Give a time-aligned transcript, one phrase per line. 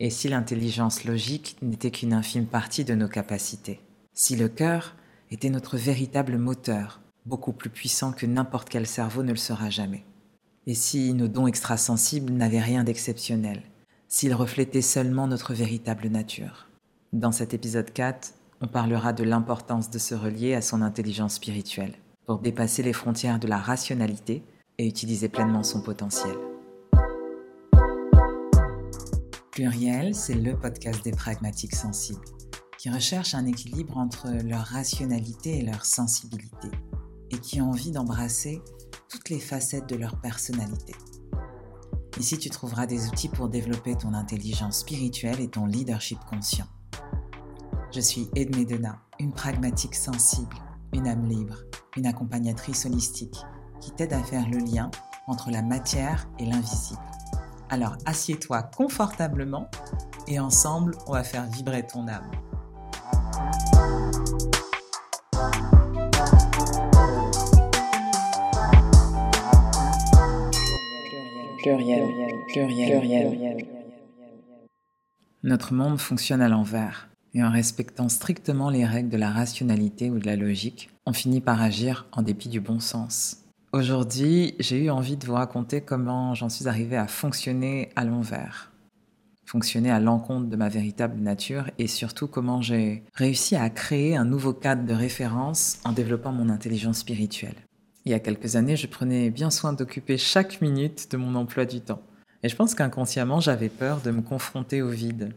[0.00, 3.80] Et si l'intelligence logique n'était qu'une infime partie de nos capacités
[4.14, 4.94] Si le cœur
[5.30, 10.04] était notre véritable moteur, beaucoup plus puissant que n'importe quel cerveau ne le sera jamais
[10.66, 13.62] Et si nos dons extrasensibles n'avaient rien d'exceptionnel
[14.06, 16.68] S'ils reflétaient seulement notre véritable nature
[17.12, 21.94] Dans cet épisode 4, on parlera de l'importance de se relier à son intelligence spirituelle
[22.24, 24.44] pour dépasser les frontières de la rationalité
[24.78, 26.36] et utiliser pleinement son potentiel.
[29.58, 32.24] Pluriel, c'est le podcast des pragmatiques sensibles,
[32.78, 36.68] qui recherchent un équilibre entre leur rationalité et leur sensibilité,
[37.32, 38.62] et qui ont envie d'embrasser
[39.08, 40.94] toutes les facettes de leur personnalité.
[42.20, 46.68] Ici, tu trouveras des outils pour développer ton intelligence spirituelle et ton leadership conscient.
[47.92, 50.54] Je suis Edmé Dena, une pragmatique sensible,
[50.92, 51.64] une âme libre,
[51.96, 53.38] une accompagnatrice holistique
[53.80, 54.88] qui t'aide à faire le lien
[55.26, 57.00] entre la matière et l'invisible
[57.70, 59.70] alors assieds-toi confortablement
[60.26, 62.30] et ensemble, on va faire vibrer ton âme.
[75.42, 80.18] Notre monde fonctionne à l'envers, et en respectant strictement les règles de la rationalité ou
[80.18, 83.47] de la logique, on finit par agir en dépit du bon sens.
[83.74, 88.72] Aujourd'hui, j'ai eu envie de vous raconter comment j'en suis arrivé à fonctionner à l'envers,
[89.44, 94.24] fonctionner à l'encontre de ma véritable nature et surtout comment j'ai réussi à créer un
[94.24, 97.56] nouveau cadre de référence en développant mon intelligence spirituelle.
[98.06, 101.66] Il y a quelques années, je prenais bien soin d'occuper chaque minute de mon emploi
[101.66, 102.00] du temps.
[102.42, 105.34] Et je pense qu'inconsciemment, j'avais peur de me confronter au vide,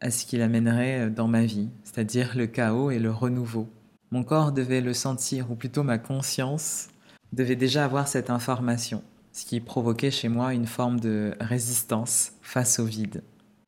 [0.00, 3.68] à ce qu'il amènerait dans ma vie, c'est-à-dire le chaos et le renouveau.
[4.10, 6.88] Mon corps devait le sentir, ou plutôt ma conscience
[7.32, 12.78] devait déjà avoir cette information, ce qui provoquait chez moi une forme de résistance face
[12.78, 13.22] au vide.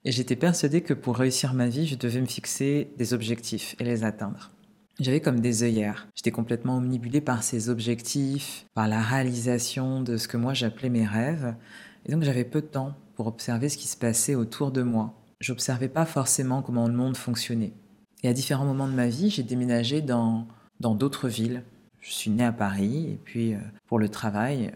[0.04, 3.84] Et j'étais persuadée que pour réussir ma vie, je devais me fixer des objectifs et
[3.84, 4.52] les atteindre.
[5.00, 6.06] J'avais comme des œillères.
[6.14, 11.04] J'étais complètement omnibulée par ces objectifs, par la réalisation de ce que moi j'appelais mes
[11.04, 11.54] rêves.
[12.06, 15.12] Et donc j'avais peu de temps pour observer ce qui se passait autour de moi.
[15.40, 17.74] J'observais pas forcément comment le monde fonctionnait.
[18.22, 20.46] Et à différents moments de ma vie, j'ai déménagé dans
[20.80, 21.62] dans d'autres villes,
[22.06, 24.72] je suis née à Paris et puis euh, pour le travail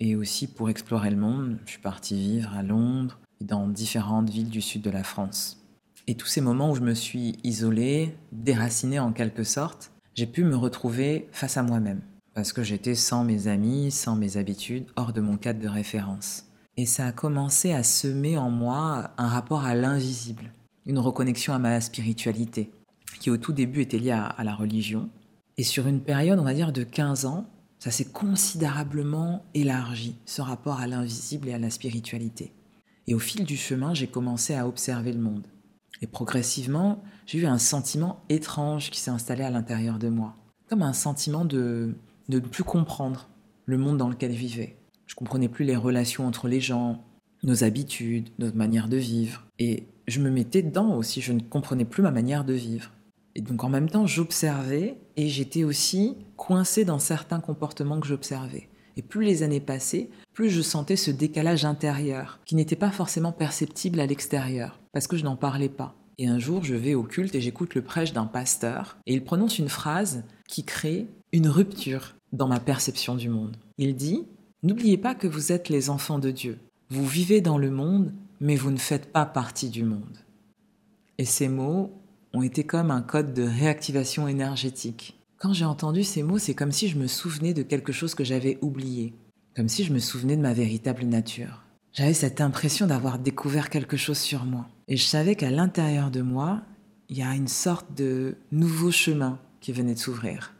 [0.00, 4.30] et aussi pour explorer le monde, je suis partie vivre à Londres et dans différentes
[4.30, 5.64] villes du sud de la France.
[6.08, 10.42] Et tous ces moments où je me suis isolée, déracinée en quelque sorte, j'ai pu
[10.42, 12.00] me retrouver face à moi-même
[12.34, 16.46] parce que j'étais sans mes amis, sans mes habitudes, hors de mon cadre de référence.
[16.76, 20.50] Et ça a commencé à semer en moi un rapport à l'invisible,
[20.86, 22.72] une reconnexion à ma spiritualité,
[23.20, 25.10] qui au tout début était liée à la religion,
[25.58, 27.46] et sur une période, on va dire, de 15 ans,
[27.78, 32.52] ça s'est considérablement élargi, ce rapport à l'invisible et à la spiritualité.
[33.06, 35.46] Et au fil du chemin, j'ai commencé à observer le monde.
[36.00, 40.36] Et progressivement, j'ai eu un sentiment étrange qui s'est installé à l'intérieur de moi.
[40.68, 41.96] Comme un sentiment de,
[42.28, 43.28] de ne plus comprendre
[43.66, 44.76] le monde dans lequel je vivais.
[45.06, 47.04] Je comprenais plus les relations entre les gens,
[47.42, 49.44] nos habitudes, notre manière de vivre.
[49.58, 52.90] Et je me mettais dedans aussi, je ne comprenais plus ma manière de vivre.
[53.34, 58.68] Et donc en même temps, j'observais et j'étais aussi coincée dans certains comportements que j'observais.
[58.96, 63.32] Et plus les années passaient, plus je sentais ce décalage intérieur, qui n'était pas forcément
[63.32, 65.94] perceptible à l'extérieur, parce que je n'en parlais pas.
[66.18, 69.24] Et un jour, je vais au culte et j'écoute le prêche d'un pasteur, et il
[69.24, 73.56] prononce une phrase qui crée une rupture dans ma perception du monde.
[73.78, 74.26] Il dit
[74.62, 76.58] N'oubliez pas que vous êtes les enfants de Dieu.
[76.90, 80.18] Vous vivez dans le monde, mais vous ne faites pas partie du monde.
[81.18, 82.01] Et ces mots
[82.32, 85.18] ont été comme un code de réactivation énergétique.
[85.38, 88.24] Quand j'ai entendu ces mots, c'est comme si je me souvenais de quelque chose que
[88.24, 89.14] j'avais oublié,
[89.56, 91.62] comme si je me souvenais de ma véritable nature.
[91.92, 94.66] J'avais cette impression d'avoir découvert quelque chose sur moi.
[94.88, 96.62] Et je savais qu'à l'intérieur de moi,
[97.08, 100.54] il y a une sorte de nouveau chemin qui venait de s'ouvrir.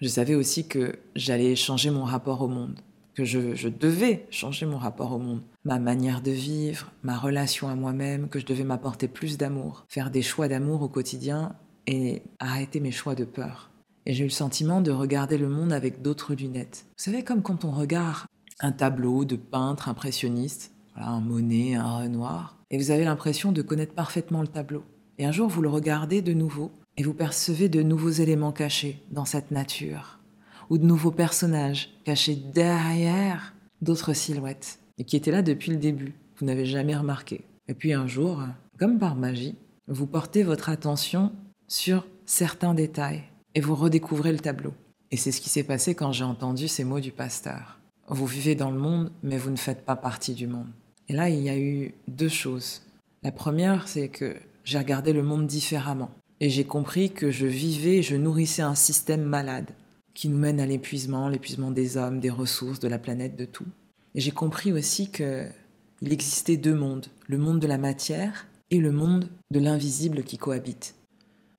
[0.00, 2.80] Je savais aussi que j'allais changer mon rapport au monde
[3.14, 7.74] que je, devais changer mon rapport au monde, ma manière de vivre, ma relation à
[7.74, 11.54] moi-même, que je devais m'apporter plus d'amour, faire des choix d'amour au quotidien
[11.86, 13.70] et arrêter mes choix de peur.
[14.06, 16.86] Et j'ai eu le sentiment de regarder le monde avec d'autres lunettes.
[16.98, 18.26] Vous savez, comme quand on regarde
[18.60, 23.94] un tableau de peintre impressionniste, un Monet, un Renoir, et vous avez l'impression de connaître
[23.94, 24.84] parfaitement le tableau.
[25.18, 29.02] Et un jour, vous le regardez de nouveau, et vous percevez de nouveaux éléments cachés
[29.10, 30.18] dans cette nature
[30.70, 36.14] ou de nouveaux personnages cachés derrière d'autres silhouettes et qui étaient là depuis le début.
[36.36, 37.42] Vous n'avez jamais remarqué.
[37.68, 38.42] Et puis un jour,
[38.78, 39.56] comme par magie,
[39.88, 41.32] vous portez votre attention
[41.68, 43.22] sur certains détails
[43.54, 44.72] et vous redécouvrez le tableau.
[45.10, 47.78] Et c'est ce qui s'est passé quand j'ai entendu ces mots du pasteur.
[48.08, 50.68] Vous vivez dans le monde, mais vous ne faites pas partie du monde.
[51.08, 52.82] Et là, il y a eu deux choses.
[53.22, 56.10] La première, c'est que j'ai regardé le monde différemment.
[56.40, 59.70] Et j'ai compris que je vivais je nourrissais un système malade
[60.14, 63.66] qui nous mène à l'épuisement, l'épuisement des hommes, des ressources, de la planète, de tout.
[64.14, 65.46] Et j'ai compris aussi que
[66.00, 70.36] il existait deux mondes, le monde de la matière et le monde de l'invisible qui
[70.36, 70.96] cohabite.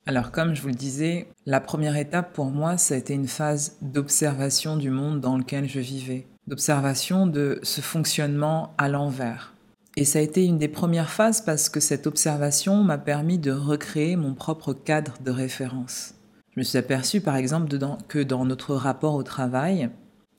[0.06, 3.28] Alors comme je vous le disais, la première étape pour moi, ça a été une
[3.28, 9.54] phase d'observation du monde dans lequel je vivais, d'observation de ce fonctionnement à l'envers.
[9.96, 13.52] Et ça a été une des premières phases parce que cette observation m'a permis de
[13.52, 16.16] recréer mon propre cadre de référence.
[16.54, 17.78] Je me suis aperçu par exemple
[18.10, 19.90] que dans notre rapport au travail,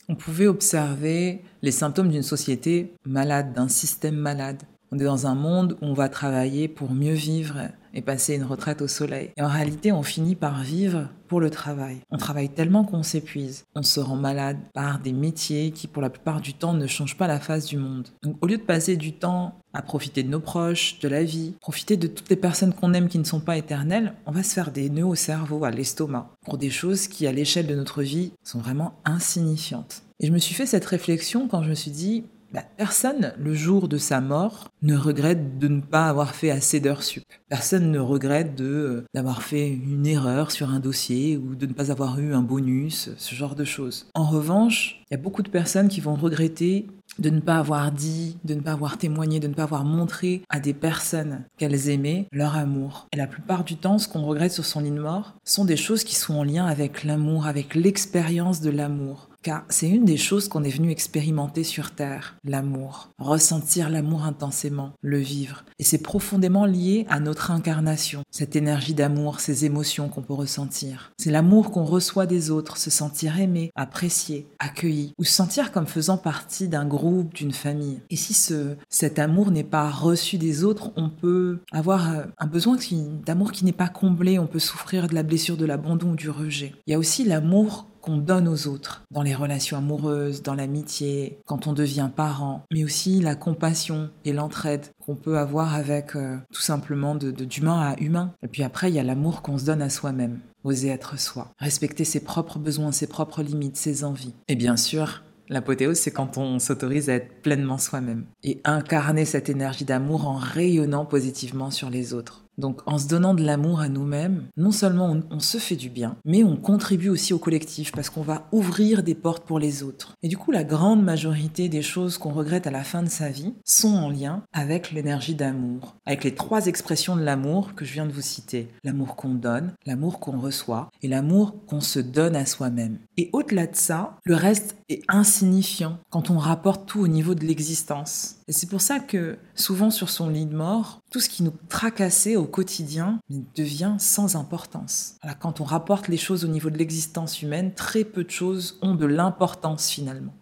[0.09, 4.63] on pouvait observer les symptômes d'une société malade, d'un système malade.
[4.93, 8.45] On est dans un monde où on va travailler pour mieux vivre et passer une
[8.45, 9.31] retraite au soleil.
[9.37, 11.99] Et en réalité, on finit par vivre pour le travail.
[12.11, 13.65] On travaille tellement qu'on s'épuise.
[13.75, 17.17] On se rend malade par des métiers qui, pour la plupart du temps, ne changent
[17.17, 18.09] pas la face du monde.
[18.23, 21.55] Donc, au lieu de passer du temps à profiter de nos proches, de la vie,
[21.61, 24.55] profiter de toutes les personnes qu'on aime qui ne sont pas éternelles, on va se
[24.55, 28.03] faire des nœuds au cerveau, à l'estomac, pour des choses qui, à l'échelle de notre
[28.03, 30.03] vie, sont vraiment insignifiantes.
[30.21, 32.25] Et je me suis fait cette réflexion quand je me suis dit,
[32.55, 36.79] bah, personne, le jour de sa mort, ne regrette de ne pas avoir fait assez
[36.79, 37.25] d'heures sup.
[37.49, 41.73] Personne ne regrette de euh, d'avoir fait une erreur sur un dossier ou de ne
[41.73, 44.07] pas avoir eu un bonus, ce genre de choses.
[44.15, 46.87] En revanche, il y a beaucoup de personnes qui vont regretter
[47.19, 50.43] de ne pas avoir dit, de ne pas avoir témoigné, de ne pas avoir montré
[50.49, 53.09] à des personnes qu'elles aimaient leur amour.
[53.13, 55.77] Et la plupart du temps, ce qu'on regrette sur son lit de mort sont des
[55.77, 60.17] choses qui sont en lien avec l'amour, avec l'expérience de l'amour car c'est une des
[60.17, 65.65] choses qu'on est venu expérimenter sur Terre, l'amour, ressentir l'amour intensément, le vivre.
[65.79, 71.13] Et c'est profondément lié à notre incarnation, cette énergie d'amour, ces émotions qu'on peut ressentir.
[71.19, 75.87] C'est l'amour qu'on reçoit des autres, se sentir aimé, apprécié, accueilli, ou se sentir comme
[75.87, 78.01] faisant partie d'un groupe, d'une famille.
[78.09, 82.47] Et si ce, cet amour n'est pas reçu des autres, on peut avoir euh, un
[82.47, 82.79] besoin
[83.27, 86.31] d'amour qui n'est pas comblé, on peut souffrir de la blessure de l'abandon ou du
[86.31, 86.73] rejet.
[86.87, 91.39] Il y a aussi l'amour qu'on donne aux autres, dans les relations amoureuses, dans l'amitié,
[91.47, 96.37] quand on devient parent, mais aussi la compassion et l'entraide qu'on peut avoir avec euh,
[96.53, 98.33] tout simplement d'humain à humain.
[98.43, 101.53] Et puis après, il y a l'amour qu'on se donne à soi-même, oser être soi,
[101.59, 104.35] respecter ses propres besoins, ses propres limites, ses envies.
[104.49, 109.51] Et bien sûr, L'apothéose, c'est quand on s'autorise à être pleinement soi-même et incarner cette
[109.51, 112.44] énergie d'amour en rayonnant positivement sur les autres.
[112.59, 116.17] Donc en se donnant de l'amour à nous-mêmes, non seulement on, se fait du bien,
[116.25, 120.15] mais on contribue aussi au collectif parce qu'on va ouvrir des portes pour les autres.
[120.23, 123.29] Et du coup, la grande majorité des choses qu'on regrette à la fin de sa
[123.29, 127.93] vie sont en lien avec l'énergie d'amour, avec les trois expressions de l'amour que je
[127.93, 128.69] viens de vous citer.
[128.85, 132.99] L'amour qu'on donne, l'amour qu'on reçoit et l'amour qu'on se donne à soi-même.
[133.17, 137.45] Et au-delà de ça, le reste est insignifiant quand on rapporte tout au niveau de
[137.45, 138.37] l'existence.
[138.47, 141.55] Et c'est pour ça que souvent sur son lit de mort, tout ce qui nous
[141.69, 143.19] tracassait au quotidien
[143.55, 145.17] devient sans importance.
[145.41, 148.95] quand on rapporte les choses au niveau de l'existence humaine, très peu de choses ont
[148.95, 150.35] de l'importance finalement.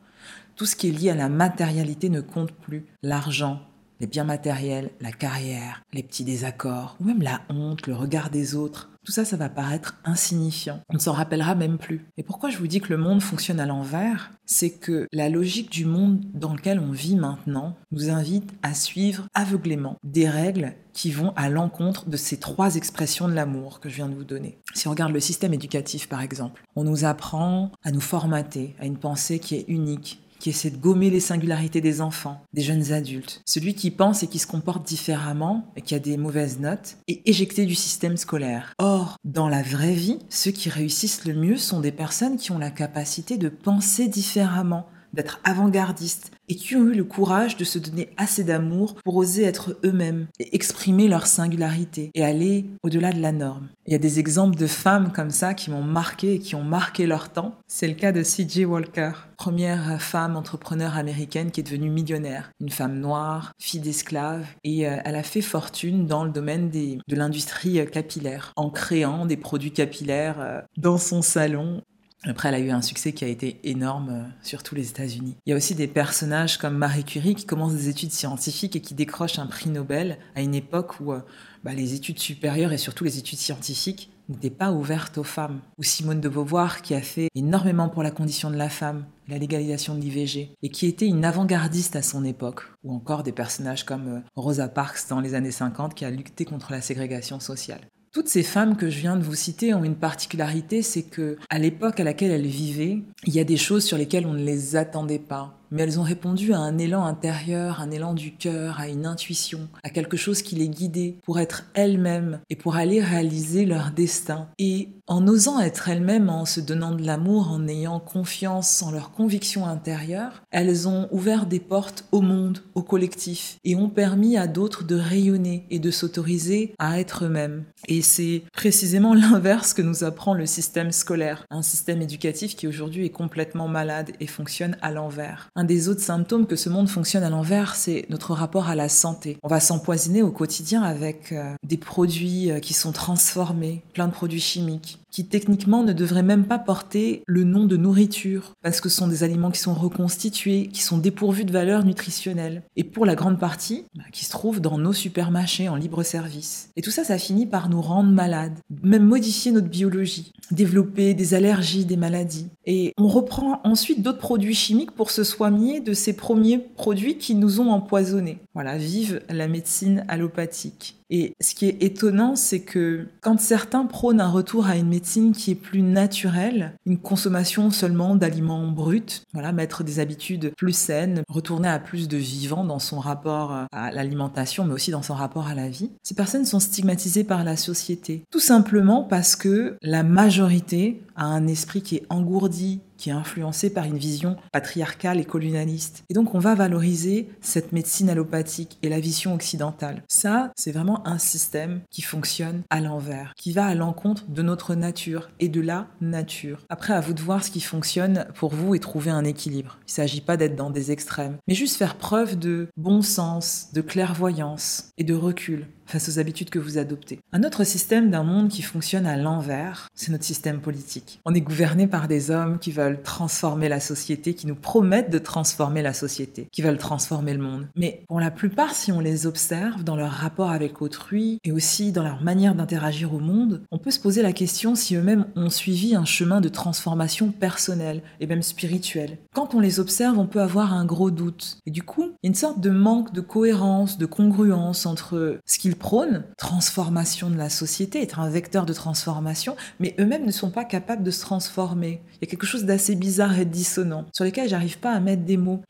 [0.57, 2.87] Tout ce qui est lié à la matérialité ne compte plus.
[3.03, 3.61] L'argent,
[4.03, 8.57] les biens matériels, la carrière, les petits désaccords, ou même la honte, le regard des
[8.57, 10.81] autres, tout ça, ça va paraître insignifiant.
[10.89, 12.07] On ne s'en rappellera même plus.
[12.17, 14.33] Et pourquoi je vous dis que le monde fonctionne à l'envers?
[14.45, 19.27] C'est que la logique du monde dans lequel on vit maintenant nous invite à suivre
[19.35, 23.97] aveuglément des règles qui vont à l'encontre de ces trois expressions de l'amour que je
[23.97, 24.59] viens de vous donner.
[24.75, 28.87] Si on regarde le système éducatif par exemple, on nous apprend à nous formater à
[28.87, 32.93] une pensée qui est unique, qui essaie de gommer les singularités des enfants, des jeunes
[32.93, 33.43] adultes.
[33.47, 37.23] Celui qui pense et qui se comporte différemment et qui a des mauvaises notes est
[37.29, 38.75] éjecté du système scolaire.
[38.79, 42.59] Or, dans la vraie vie, ceux qui réussissent le mieux sont des personnes qui ont
[42.59, 47.79] la capacité de penser différemment, d'être avant-gardistes et qui ont eu le courage de se
[47.79, 53.21] donner assez d'amour pour oser être eux-mêmes et exprimer leur singularité et aller au-delà de
[53.21, 53.69] la norme.
[53.87, 56.65] Il y a des exemples de femmes comme ça qui m'ont marqué et qui ont
[56.65, 57.57] marqué leur temps.
[57.69, 58.65] C'est le cas de C.J.
[58.65, 62.51] Walker, première femme entrepreneur américaine qui est devenue millionnaire.
[62.61, 67.17] Une femme noire, fille d'esclave, et euh, elle a fait fortune dans le domaine de
[67.17, 71.83] l'industrie capillaire, en créant des produits capillaires euh, dans son salon
[72.25, 75.37] après, elle a eu un succès qui a été énorme euh, sur tous les États-Unis.
[75.45, 78.81] Il y a aussi des personnages comme Marie Curie qui commencent des études scientifiques et
[78.81, 81.21] qui décrochent un prix Nobel à une époque où euh,
[81.65, 85.61] bah, les études supérieures et surtout les études scientifiques n'étaient pas ouvertes aux femmes.
[85.79, 89.39] Ou Simone de Beauvoir qui a fait énormément pour la condition de la femme, la
[89.39, 92.63] légalisation de l'IVG, et qui était une avant-gardiste à son époque.
[92.85, 96.45] Ou encore des personnages comme euh, Rosa Parks dans les années 50 qui a lutté
[96.45, 97.81] contre la ségrégation sociale.
[98.13, 101.59] Toutes ces femmes que je viens de vous citer ont une particularité, c'est que à
[101.59, 104.77] l'époque à laquelle elles vivaient, il y a des choses sur lesquelles on ne les
[104.77, 105.59] attendait pas.
[105.71, 109.71] mais elles ont répondu à un élan intérieur, un élan du cœur, à une intuition,
[109.83, 114.49] à quelque chose qui les guidait pour être elles-mêmes et pour aller réaliser leur destin.
[114.59, 119.13] Et en osant être elles-mêmes, en se donnant de l'amour, en ayant confiance en leurs
[119.13, 124.47] convictions intérieures, elles ont ouvert des portes au monde, au collectif, et ont permis à
[124.47, 127.65] d'autres de rayonner et de s'autoriser à être eux-mêmes.
[127.89, 133.05] Et c'est précisément l'inverse que nous apprend le système scolaire, un système éducatif qui aujourd'hui
[133.05, 135.51] est complètement malade et fonctionne à l'envers.
[135.55, 138.89] Un des autres symptômes que ce monde fonctionne à l'envers, c'est notre rapport à la
[138.89, 139.37] santé.
[139.43, 144.13] On va s'empoisonner au quotidien avec euh, des produits euh, qui sont transformés, plein de
[144.13, 148.89] produits chimiques, qui techniquement ne devraient même pas porter le nom de nourriture, parce que
[148.89, 153.07] ce sont des aliments qui sont reconstitués, qui sont dépourvus de valeur nutritionnelle, et pour
[153.07, 156.71] la grande partie, bah, qui se trouvent dans nos supermarchés en libre service.
[156.77, 161.35] Et tout ça, ça finit par nous rendre malades, même modifier notre biologie, développer des
[161.35, 162.49] allergies, des maladies.
[162.65, 167.35] Et on reprend ensuite d'autres produits chimiques pour se soigner de ces premiers produits qui
[167.35, 168.39] nous ont empoisonnés.
[168.55, 170.97] Voilà, vive la médecine allopathique.
[171.15, 175.02] Et ce qui est étonnant, c'est que quand certains prônent un retour à une médecine
[175.35, 181.23] qui est plus naturelle, une consommation seulement d'aliments bruts, voilà, mettre des habitudes plus saines,
[181.29, 185.49] retourner à plus de vivant dans son rapport à l'alimentation, mais aussi dans son rapport
[185.49, 188.25] à la vie, ces personnes sont stigmatisées par la société.
[188.31, 193.71] Tout simplement parce que la majorité a un esprit qui est engourdi, qui est influencé
[193.71, 196.05] par une vision patriarcale et colonialiste.
[196.09, 200.05] Et donc on va valoriser cette médecine allopathique et la vision occidentale.
[200.09, 204.77] Ça, c'est vraiment un système qui fonctionne à l'envers, qui va à l'encontre de notre
[204.77, 204.92] nature
[205.41, 206.65] et de la nature.
[206.69, 209.79] Après, à vous de voir ce qui fonctionne pour vous et trouver un équilibre.
[209.83, 213.69] Il ne s'agit pas d'être dans des extrêmes, mais juste faire preuve de bon sens,
[213.73, 217.21] de clairvoyance et de recul face aux habitudes que vous adoptez.
[217.33, 221.21] Un autre système d'un monde qui fonctionne à l'envers, c'est notre système politique.
[221.27, 225.19] On est gouverné par des hommes qui veulent transformer la société, qui nous promettent de
[225.19, 227.69] transformer la société, qui veulent transformer le monde.
[227.77, 231.93] Mais pour la plupart, si on les observe dans leur rapport avec autrui et aussi
[231.93, 235.51] dans leur manière d'interagir au monde, on peut se poser la question si eux-mêmes ont
[235.51, 239.19] suivi un chemin de transformation personnelle et même spirituelle.
[239.35, 241.59] Quand on les observe, on peut avoir un gros doute.
[241.67, 246.25] Et du coup, une sorte de manque de cohérence, de congruence entre ce qu'ils prônent,
[246.39, 251.03] transformation de la société, être un vecteur de transformation, mais eux-mêmes ne sont pas capables
[251.03, 252.01] de se transformer.
[252.15, 255.25] Il y a quelque chose d'assez bizarre et dissonant, sur lesquels j'arrive pas à mettre
[255.25, 255.61] des mots,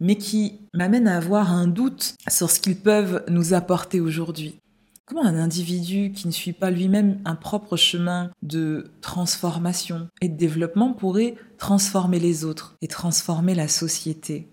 [0.00, 4.56] mais qui m'amène à avoir un doute sur ce qu'ils peuvent nous apporter aujourd'hui.
[5.04, 10.36] Comment un individu qui ne suit pas lui-même un propre chemin de transformation et de
[10.36, 14.48] développement pourrait transformer les autres et transformer la société?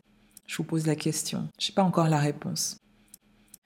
[0.47, 1.47] Je vous pose la question.
[1.59, 2.77] Je n'ai pas encore la réponse.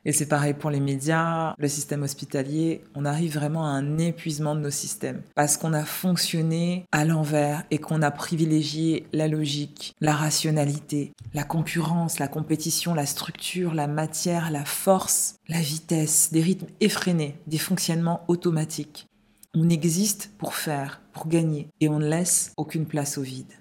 [0.07, 4.55] Et c'est pareil pour les médias, le système hospitalier, on arrive vraiment à un épuisement
[4.55, 9.93] de nos systèmes parce qu'on a fonctionné à l'envers et qu'on a privilégié la logique,
[9.99, 16.41] la rationalité, la concurrence, la compétition, la structure, la matière, la force, la vitesse, des
[16.41, 19.07] rythmes effrénés, des fonctionnements automatiques.
[19.55, 23.51] On existe pour faire, pour gagner et on ne laisse aucune place au vide.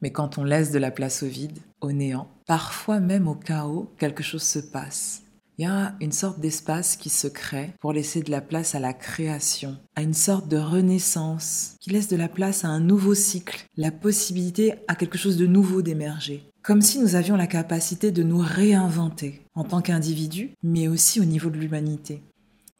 [0.00, 3.92] Mais quand on laisse de la place au vide, au néant, parfois même au chaos,
[3.98, 5.22] quelque chose se passe
[5.62, 8.80] il y a une sorte d'espace qui se crée pour laisser de la place à
[8.80, 13.14] la création, à une sorte de renaissance qui laisse de la place à un nouveau
[13.14, 16.42] cycle, la possibilité à quelque chose de nouveau d'émerger.
[16.64, 21.24] Comme si nous avions la capacité de nous réinventer en tant qu'individus, mais aussi au
[21.24, 22.22] niveau de l'humanité.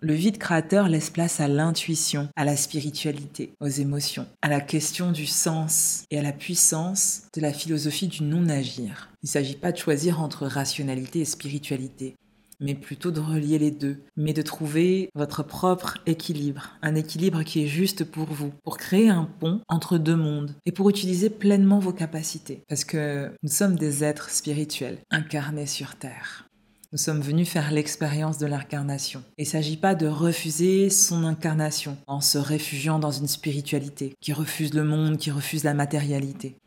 [0.00, 5.12] Le vide créateur laisse place à l'intuition, à la spiritualité, aux émotions, à la question
[5.12, 9.10] du sens et à la puissance de la philosophie du non-agir.
[9.22, 12.16] Il ne s'agit pas de choisir entre rationalité et spiritualité,
[12.62, 17.62] mais plutôt de relier les deux, mais de trouver votre propre équilibre, un équilibre qui
[17.64, 21.80] est juste pour vous, pour créer un pont entre deux mondes et pour utiliser pleinement
[21.80, 26.46] vos capacités, parce que nous sommes des êtres spirituels incarnés sur Terre.
[26.92, 29.22] Nous sommes venus faire l'expérience de l'incarnation.
[29.38, 34.34] Il ne s'agit pas de refuser son incarnation en se réfugiant dans une spiritualité qui
[34.34, 36.58] refuse le monde, qui refuse la matérialité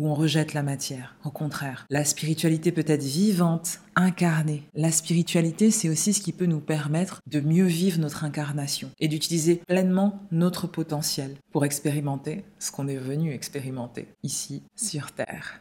[0.00, 1.14] où on rejette la matière.
[1.24, 4.62] Au contraire, la spiritualité peut être vivante, incarnée.
[4.74, 9.08] La spiritualité, c'est aussi ce qui peut nous permettre de mieux vivre notre incarnation et
[9.08, 15.60] d'utiliser pleinement notre potentiel pour expérimenter ce qu'on est venu expérimenter ici sur Terre.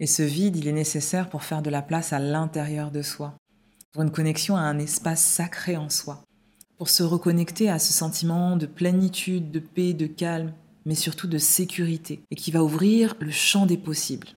[0.00, 3.36] Et ce vide, il est nécessaire pour faire de la place à l'intérieur de soi,
[3.92, 6.24] pour une connexion à un espace sacré en soi,
[6.76, 10.52] pour se reconnecter à ce sentiment de plénitude, de paix, de calme,
[10.86, 14.28] mais surtout de sécurité, et qui va ouvrir le champ des possibles.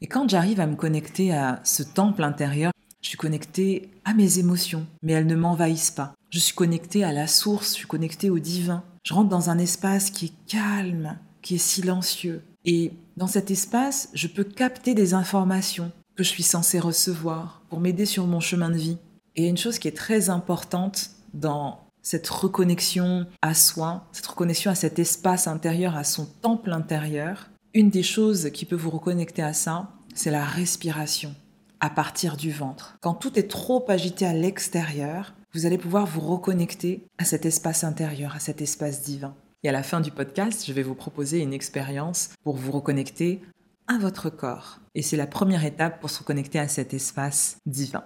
[0.00, 4.38] Et quand j'arrive à me connecter à ce temple intérieur, je suis connecté à mes
[4.38, 6.14] émotions, mais elles ne m'envahissent pas.
[6.30, 8.84] Je suis connecté à la source, je suis connecté au divin.
[9.02, 12.42] Je rentre dans un espace qui est calme, qui est silencieux.
[12.64, 17.80] Et dans cet espace, je peux capter des informations que je suis censé recevoir pour
[17.80, 18.98] m'aider sur mon chemin de vie.
[19.36, 24.74] Et une chose qui est très importante dans cette reconnexion à soi, cette reconnexion à
[24.74, 29.52] cet espace intérieur, à son temple intérieur, une des choses qui peut vous reconnecter à
[29.52, 31.34] ça, c'est la respiration
[31.80, 32.96] à partir du ventre.
[33.00, 37.84] Quand tout est trop agité à l'extérieur, vous allez pouvoir vous reconnecter à cet espace
[37.84, 39.34] intérieur, à cet espace divin.
[39.62, 43.42] Et à la fin du podcast, je vais vous proposer une expérience pour vous reconnecter
[43.86, 44.80] à votre corps.
[44.94, 48.04] Et c'est la première étape pour se reconnecter à cet espace divin.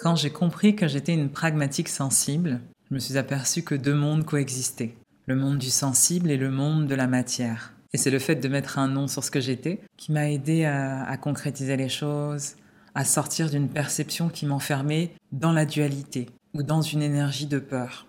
[0.00, 4.24] Quand j'ai compris que j'étais une pragmatique sensible, je me suis aperçu que deux mondes
[4.24, 4.94] coexistaient.
[5.26, 7.74] Le monde du sensible et le monde de la matière.
[7.92, 10.64] Et c'est le fait de mettre un nom sur ce que j'étais qui m'a aidé
[10.64, 12.54] à, concrétiser les choses,
[12.94, 18.06] à sortir d'une perception qui m'enfermait dans la dualité ou dans une énergie de peur.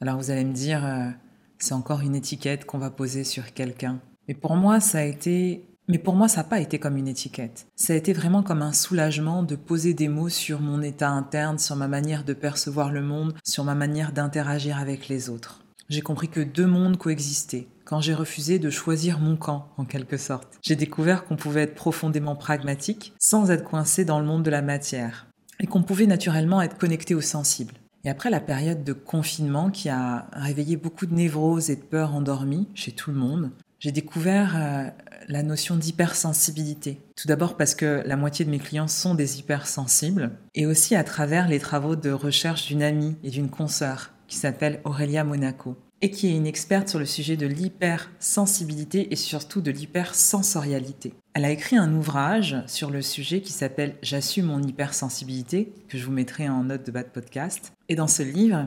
[0.00, 1.10] Alors vous allez me dire, euh,
[1.58, 4.00] c'est encore une étiquette qu'on va poser sur quelqu'un.
[4.28, 7.08] Mais pour moi, ça a été mais pour moi, ça n'a pas été comme une
[7.08, 7.66] étiquette.
[7.76, 11.58] Ça a été vraiment comme un soulagement de poser des mots sur mon état interne,
[11.58, 15.62] sur ma manière de percevoir le monde, sur ma manière d'interagir avec les autres.
[15.88, 20.16] J'ai compris que deux mondes coexistaient quand j'ai refusé de choisir mon camp, en quelque
[20.16, 20.58] sorte.
[20.62, 24.62] J'ai découvert qu'on pouvait être profondément pragmatique sans être coincé dans le monde de la
[24.62, 25.26] matière
[25.60, 27.74] et qu'on pouvait naturellement être connecté au sensible.
[28.04, 32.14] Et après la période de confinement qui a réveillé beaucoup de névroses et de peurs
[32.14, 34.88] endormies chez tout le monde, j'ai découvert euh,
[35.28, 37.00] la notion d'hypersensibilité.
[37.16, 41.04] Tout d'abord parce que la moitié de mes clients sont des hypersensibles, et aussi à
[41.04, 46.10] travers les travaux de recherche d'une amie et d'une consoeur qui s'appelle Aurélia Monaco, et
[46.10, 51.14] qui est une experte sur le sujet de l'hypersensibilité et surtout de l'hypersensorialité.
[51.34, 56.04] Elle a écrit un ouvrage sur le sujet qui s'appelle J'assume mon hypersensibilité, que je
[56.04, 57.72] vous mettrai en note de bas de podcast.
[57.88, 58.66] Et dans ce livre,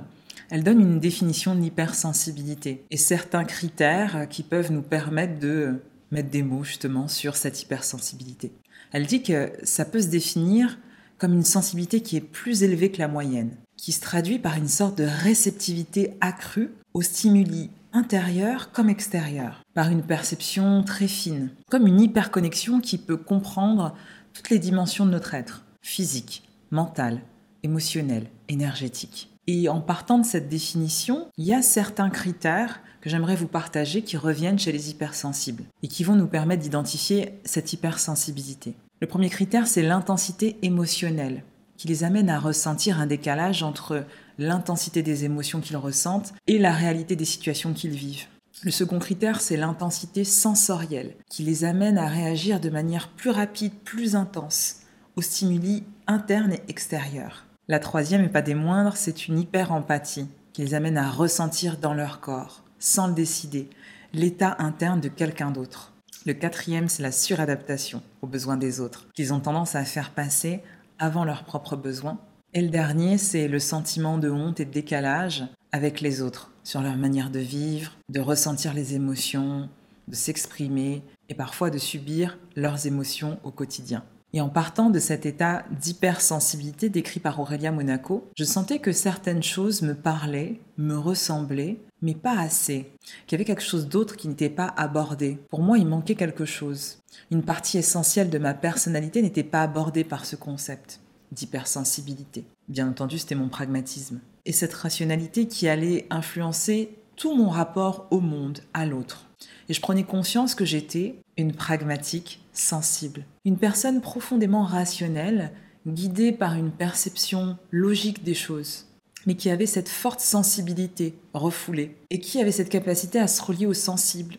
[0.50, 5.82] elle donne une définition de l'hypersensibilité et certains critères qui peuvent nous permettre de
[6.12, 8.52] mettre des mots justement sur cette hypersensibilité.
[8.92, 10.78] Elle dit que ça peut se définir
[11.18, 14.68] comme une sensibilité qui est plus élevée que la moyenne, qui se traduit par une
[14.68, 21.88] sorte de réceptivité accrue aux stimuli intérieurs comme extérieurs, par une perception très fine, comme
[21.88, 23.96] une hyperconnexion qui peut comprendre
[24.34, 27.22] toutes les dimensions de notre être, physique, mental,
[27.64, 29.35] émotionnel, énergétique.
[29.48, 34.02] Et en partant de cette définition, il y a certains critères que j'aimerais vous partager
[34.02, 38.76] qui reviennent chez les hypersensibles et qui vont nous permettre d'identifier cette hypersensibilité.
[39.02, 41.44] Le premier critère, c'est l'intensité émotionnelle,
[41.78, 44.06] qui les amène à ressentir un décalage entre
[44.40, 48.26] l'intensité des émotions qu'ils ressentent et la réalité des situations qu'ils vivent.
[48.64, 53.74] Le second critère, c'est l'intensité sensorielle, qui les amène à réagir de manière plus rapide,
[53.84, 54.78] plus intense
[55.16, 57.45] aux stimuli internes et extérieurs.
[57.68, 61.96] La troisième, et pas des moindres, c'est une hyper-empathie qui les amène à ressentir dans
[61.96, 63.72] leur corps, sans le décider,
[64.14, 65.92] l'état interne de quelqu'un d'autre.
[66.28, 70.62] Le quatrième, c'est la suradaptation aux besoins des autres, qu'ils ont tendance à faire passer
[71.00, 72.20] avant leurs propres besoins.
[72.54, 76.82] Et le dernier, c'est le sentiment de honte et de décalage avec les autres, sur
[76.82, 79.70] leur manière de vivre, de ressentir les émotions,
[80.08, 84.04] de s'exprimer et parfois de subir leurs émotions au quotidien.
[84.36, 89.42] Et en partant de cet état d'hypersensibilité décrit par Aurélia Monaco, je sentais que certaines
[89.42, 92.92] choses me parlaient, me ressemblaient, mais pas assez,
[93.26, 95.40] qu'il y avait quelque chose d'autre qui n'était pas abordé.
[95.50, 96.98] Pour moi, il manquait quelque chose.
[97.32, 101.00] Une partie essentielle de ma personnalité n'était pas abordée par ce concept
[101.32, 102.44] d'hypersensibilité.
[102.68, 104.20] Bien entendu, c'était mon pragmatisme.
[104.46, 109.25] Et cette rationalité qui allait influencer tout mon rapport au monde, à l'autre.
[109.68, 115.52] Et je prenais conscience que j'étais une pragmatique sensible, une personne profondément rationnelle,
[115.88, 118.88] guidée par une perception logique des choses,
[119.26, 123.66] mais qui avait cette forte sensibilité refoulée, et qui avait cette capacité à se relier
[123.66, 124.38] au sensible,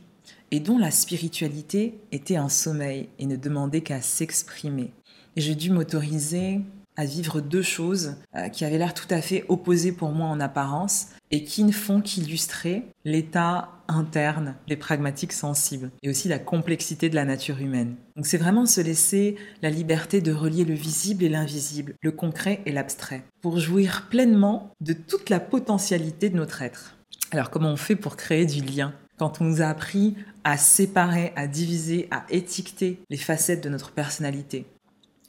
[0.51, 4.93] et dont la spiritualité était un sommeil et ne demandait qu'à s'exprimer.
[5.35, 6.61] Et j'ai dû m'autoriser
[6.97, 10.41] à vivre deux choses euh, qui avaient l'air tout à fait opposées pour moi en
[10.41, 17.09] apparence et qui ne font qu'illustrer l'état interne des pragmatiques sensibles et aussi la complexité
[17.09, 17.97] de la nature humaine.
[18.17, 22.63] Donc c'est vraiment se laisser la liberté de relier le visible et l'invisible, le concret
[22.67, 26.97] et l'abstrait, pour jouir pleinement de toute la potentialité de notre être.
[27.31, 28.95] Alors comment on fait pour créer du lien?
[29.19, 33.93] Quand on nous a appris à séparer, à diviser, à étiqueter les facettes de notre
[33.93, 34.67] personnalité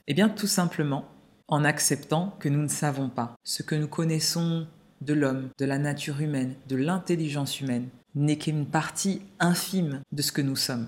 [0.08, 1.06] Eh bien tout simplement
[1.48, 3.36] en acceptant que nous ne savons pas.
[3.44, 4.68] Ce que nous connaissons
[5.02, 10.32] de l'homme, de la nature humaine, de l'intelligence humaine, n'est qu'une partie infime de ce
[10.32, 10.88] que nous sommes.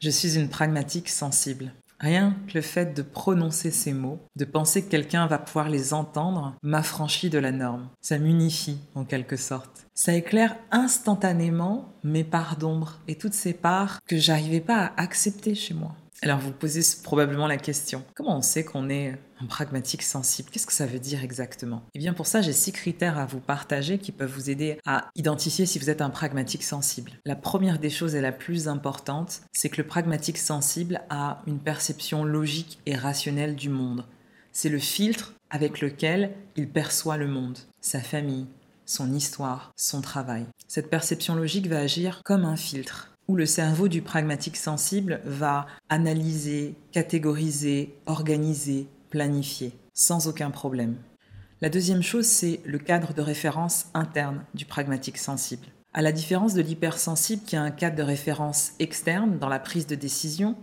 [0.00, 1.72] Je suis une pragmatique sensible.
[2.00, 5.92] Rien que le fait de prononcer ces mots, de penser que quelqu'un va pouvoir les
[5.92, 7.88] entendre, m'affranchit de la norme.
[8.00, 9.86] Ça m'unifie en quelque sorte.
[9.94, 15.56] Ça éclaire instantanément mes parts d'ombre et toutes ces parts que j'arrivais pas à accepter
[15.56, 15.96] chez moi.
[16.22, 20.66] Alors vous posez probablement la question, comment on sait qu'on est un pragmatique sensible Qu'est-ce
[20.66, 21.82] que ça veut dire exactement?
[21.94, 25.10] Eh bien pour ça, j'ai six critères à vous partager qui peuvent vous aider à
[25.14, 27.12] identifier si vous êtes un pragmatique sensible.
[27.24, 31.58] La première des choses et la plus importante, c'est que le pragmatique sensible a une
[31.58, 34.04] perception logique et rationnelle du monde.
[34.52, 38.46] C'est le filtre avec lequel il perçoit le monde, sa famille,
[38.86, 40.46] son histoire, son travail.
[40.66, 45.66] Cette perception logique va agir comme un filtre où le cerveau du pragmatique sensible va
[45.90, 50.96] analyser, catégoriser, organiser, planifier, sans aucun problème.
[51.60, 55.66] La deuxième chose, c'est le cadre de référence interne du pragmatique sensible.
[55.92, 59.86] À la différence de l'hypersensible qui a un cadre de référence externe dans la prise
[59.86, 60.54] de décision,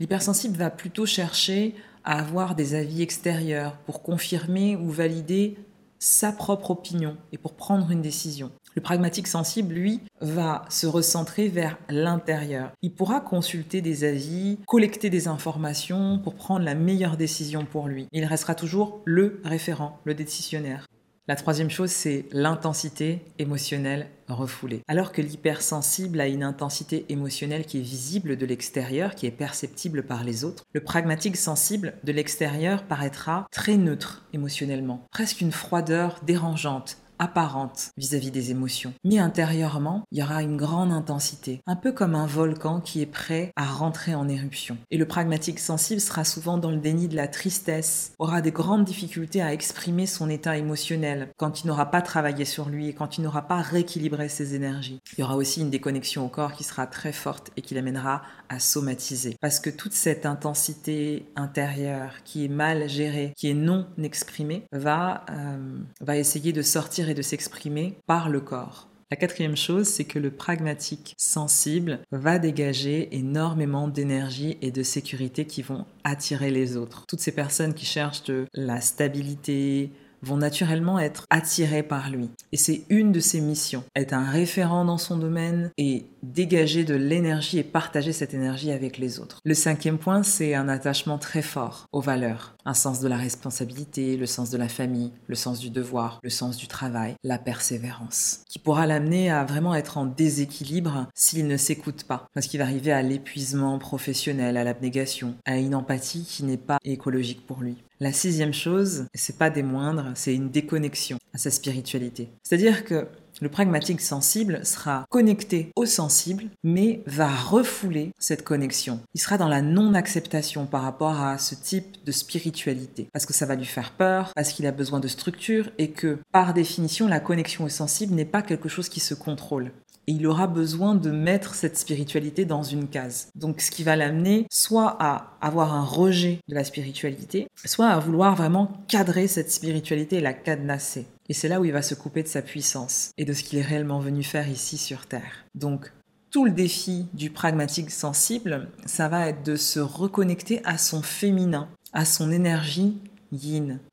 [0.00, 5.58] l'hypersensible va plutôt chercher à avoir des avis extérieurs pour confirmer ou valider
[5.98, 8.50] sa propre opinion et pour prendre une décision.
[8.74, 12.72] Le pragmatique sensible, lui, va se recentrer vers l'intérieur.
[12.82, 18.06] Il pourra consulter des avis, collecter des informations pour prendre la meilleure décision pour lui.
[18.12, 20.86] Il restera toujours le référent, le décisionnaire.
[21.28, 24.80] La troisième chose, c'est l'intensité émotionnelle refoulée.
[24.88, 30.04] Alors que l'hypersensible a une intensité émotionnelle qui est visible de l'extérieur, qui est perceptible
[30.04, 36.18] par les autres, le pragmatique sensible de l'extérieur paraîtra très neutre émotionnellement, presque une froideur
[36.24, 38.94] dérangeante, apparente vis-à-vis des émotions.
[39.04, 43.06] Mais intérieurement, il y aura une grande intensité, un peu comme un volcan qui est
[43.06, 44.76] prêt à rentrer en éruption.
[44.90, 48.84] Et le pragmatique sensible sera souvent dans le déni de la tristesse, aura des grandes
[48.84, 53.18] difficultés à exprimer son état émotionnel quand il n'aura pas travaillé sur lui et quand
[53.18, 55.00] il n'aura pas rééquilibré ses énergies.
[55.16, 58.22] Il y aura aussi une déconnexion au corps qui sera très forte et qui l'amènera
[58.48, 59.36] à somatiser.
[59.40, 65.24] Parce que toute cette intensité intérieure qui est mal gérée, qui est non exprimée, va,
[65.30, 68.88] euh, va essayer de sortir et de s'exprimer par le corps.
[69.10, 75.46] La quatrième chose, c'est que le pragmatique sensible va dégager énormément d'énergie et de sécurité
[75.46, 77.04] qui vont attirer les autres.
[77.08, 79.92] Toutes ces personnes qui cherchent de la stabilité,
[80.22, 82.30] vont naturellement être attirés par lui.
[82.52, 86.94] Et c'est une de ses missions, être un référent dans son domaine et dégager de
[86.94, 89.40] l'énergie et partager cette énergie avec les autres.
[89.44, 94.16] Le cinquième point, c'est un attachement très fort aux valeurs, un sens de la responsabilité,
[94.16, 98.40] le sens de la famille, le sens du devoir, le sens du travail, la persévérance,
[98.48, 102.64] qui pourra l'amener à vraiment être en déséquilibre s'il ne s'écoute pas, parce qu'il va
[102.64, 107.76] arriver à l'épuisement professionnel, à l'abnégation, à une empathie qui n'est pas écologique pour lui.
[108.00, 112.28] La sixième chose, c'est pas des moindres, c'est une déconnexion à sa spiritualité.
[112.44, 113.08] C'est-à-dire que
[113.40, 119.00] le pragmatique sensible sera connecté au sensible, mais va refouler cette connexion.
[119.14, 123.46] Il sera dans la non-acceptation par rapport à ce type de spiritualité, parce que ça
[123.46, 127.20] va lui faire peur, parce qu'il a besoin de structure, et que par définition, la
[127.20, 129.72] connexion au sensible n'est pas quelque chose qui se contrôle
[130.08, 133.28] et il aura besoin de mettre cette spiritualité dans une case.
[133.34, 137.98] Donc ce qui va l'amener soit à avoir un rejet de la spiritualité, soit à
[137.98, 141.04] vouloir vraiment cadrer cette spiritualité et la cadenasser.
[141.28, 143.58] Et c'est là où il va se couper de sa puissance et de ce qu'il
[143.58, 145.44] est réellement venu faire ici sur Terre.
[145.54, 145.92] Donc
[146.30, 151.68] tout le défi du pragmatique sensible, ça va être de se reconnecter à son féminin,
[151.92, 152.96] à son énergie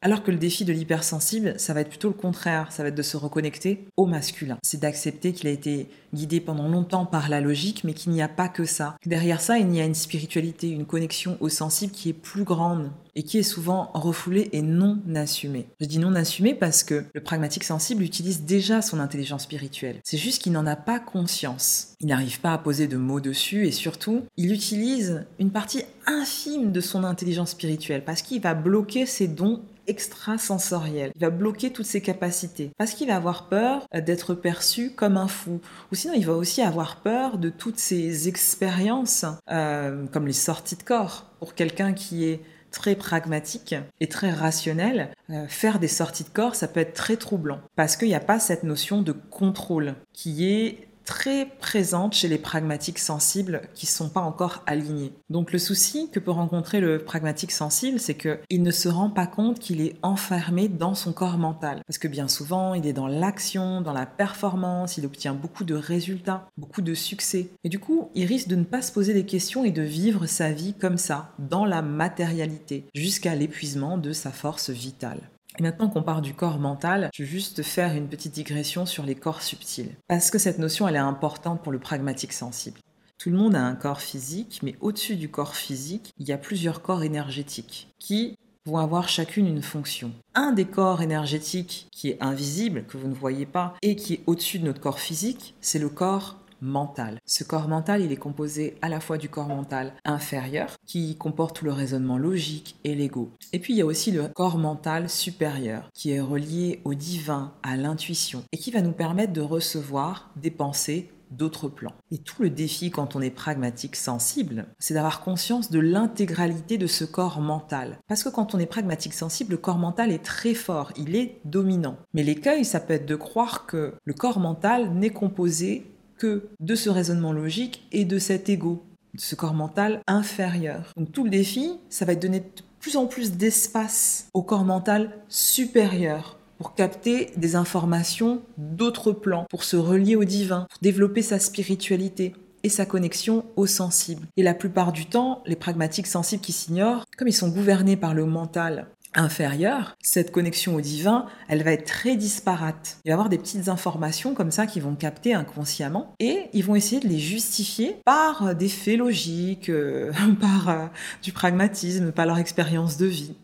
[0.01, 2.95] Alors que le défi de l'hypersensible, ça va être plutôt le contraire, ça va être
[2.95, 4.57] de se reconnecter au masculin.
[4.63, 8.27] C'est d'accepter qu'il a été guidé pendant longtemps par la logique, mais qu'il n'y a
[8.27, 8.95] pas que ça.
[9.05, 12.91] Derrière ça, il y a une spiritualité, une connexion au sensible qui est plus grande
[13.15, 15.67] et qui est souvent refoulée et non assumée.
[15.79, 19.99] Je dis non assumée parce que le pragmatique sensible utilise déjà son intelligence spirituelle.
[20.03, 21.95] C'est juste qu'il n'en a pas conscience.
[21.99, 26.71] Il n'arrive pas à poser de mots dessus et surtout, il utilise une partie infime
[26.71, 31.11] de son intelligence spirituelle parce qu'il va bloquer ses dons extrasensoriel.
[31.15, 35.27] Il va bloquer toutes ses capacités parce qu'il va avoir peur d'être perçu comme un
[35.27, 35.61] fou.
[35.91, 40.75] Ou sinon, il va aussi avoir peur de toutes ces expériences euh, comme les sorties
[40.75, 41.31] de corps.
[41.39, 42.41] Pour quelqu'un qui est
[42.75, 47.15] très pragmatique et très rationnel, euh, faire des sorties de corps, ça peut être très
[47.15, 52.27] troublant parce qu'il n'y a pas cette notion de contrôle qui est très présente chez
[52.27, 55.13] les pragmatiques sensibles qui ne sont pas encore alignés.
[55.29, 59.27] Donc le souci que peut rencontrer le pragmatique sensible, c'est qu'il ne se rend pas
[59.27, 61.81] compte qu'il est enfermé dans son corps mental.
[61.87, 65.75] Parce que bien souvent, il est dans l'action, dans la performance, il obtient beaucoup de
[65.75, 67.47] résultats, beaucoup de succès.
[67.63, 70.25] Et du coup, il risque de ne pas se poser des questions et de vivre
[70.25, 75.21] sa vie comme ça, dans la matérialité, jusqu'à l'épuisement de sa force vitale.
[75.57, 79.05] Et maintenant qu'on part du corps mental, je vais juste faire une petite digression sur
[79.05, 79.95] les corps subtils.
[80.07, 82.79] Parce que cette notion, elle est importante pour le pragmatique sensible.
[83.17, 86.37] Tout le monde a un corps physique, mais au-dessus du corps physique, il y a
[86.37, 90.11] plusieurs corps énergétiques qui vont avoir chacune une fonction.
[90.33, 94.23] Un des corps énergétiques qui est invisible, que vous ne voyez pas, et qui est
[94.25, 97.19] au-dessus de notre corps physique, c'est le corps mental.
[97.25, 101.57] Ce corps mental, il est composé à la fois du corps mental inférieur, qui comporte
[101.57, 103.31] tout le raisonnement logique et l'ego.
[103.53, 107.53] Et puis il y a aussi le corps mental supérieur, qui est relié au divin,
[107.63, 111.93] à l'intuition, et qui va nous permettre de recevoir des pensées d'autres plans.
[112.11, 116.87] Et tout le défi quand on est pragmatique sensible, c'est d'avoir conscience de l'intégralité de
[116.87, 117.99] ce corps mental.
[118.07, 121.39] Parce que quand on est pragmatique sensible, le corps mental est très fort, il est
[121.45, 121.97] dominant.
[122.13, 125.85] Mais l'écueil, ça peut être de croire que le corps mental n'est composé
[126.17, 130.91] que de ce raisonnement logique et de cet ego, de ce corps mental inférieur.
[130.97, 132.45] Donc tout le défi, ça va être donner de
[132.79, 139.63] plus en plus d'espace au corps mental supérieur pour capter des informations d'autres plans, pour
[139.63, 144.27] se relier au divin, pour développer sa spiritualité et sa connexion au sensible.
[144.37, 148.13] Et la plupart du temps, les pragmatiques sensibles qui s'ignorent, comme ils sont gouvernés par
[148.13, 152.97] le mental inférieure, cette connexion au divin, elle va être très disparate.
[153.03, 156.63] Il va y avoir des petites informations comme ça qui vont capter inconsciemment et ils
[156.63, 160.85] vont essayer de les justifier par des faits logiques, euh, par euh,
[161.23, 163.35] du pragmatisme, par leur expérience de vie.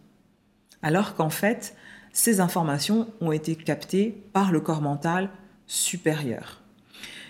[0.81, 1.75] Alors qu'en fait,
[2.11, 5.29] ces informations ont été captées par le corps mental
[5.67, 6.60] supérieur.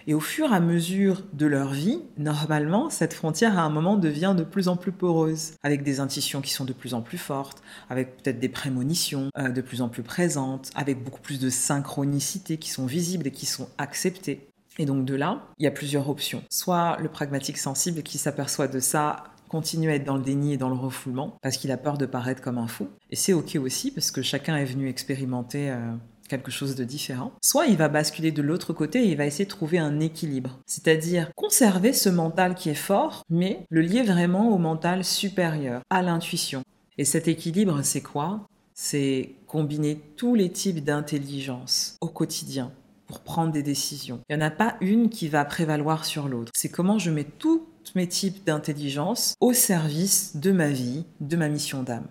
[0.08, 3.98] Et au fur et à mesure de leur vie, normalement, cette frontière à un moment
[3.98, 7.18] devient de plus en plus poreuse, avec des intuitions qui sont de plus en plus
[7.18, 11.50] fortes, avec peut-être des prémonitions euh, de plus en plus présentes, avec beaucoup plus de
[11.50, 14.48] synchronicité qui sont visibles et qui sont acceptées.
[14.80, 16.44] Et donc de là, il y a plusieurs options.
[16.50, 20.58] Soit le pragmatique sensible qui s'aperçoit de ça continue à être dans le déni et
[20.58, 22.88] dans le refoulement parce qu'il a peur de paraître comme un fou.
[23.10, 25.92] Et c'est ok aussi parce que chacun est venu expérimenter euh,
[26.32, 29.44] quelque chose de différent, soit il va basculer de l'autre côté et il va essayer
[29.44, 30.60] de trouver un équilibre.
[30.66, 36.02] C'est-à-dire conserver ce mental qui est fort, mais le lier vraiment au mental supérieur, à
[36.02, 36.64] l'intuition.
[36.98, 38.48] Et cet équilibre, c'est quoi?
[38.74, 42.72] C'est combiner tous les types d'intelligence au quotidien
[43.08, 44.22] pour prendre des décisions.
[44.30, 46.54] Il n'y en a pas une qui va prévaloir sur l'autre.
[46.56, 51.50] C'est comment je mets tous mes types d'intelligence au service de ma vie, de ma
[51.50, 52.08] mission d'âme.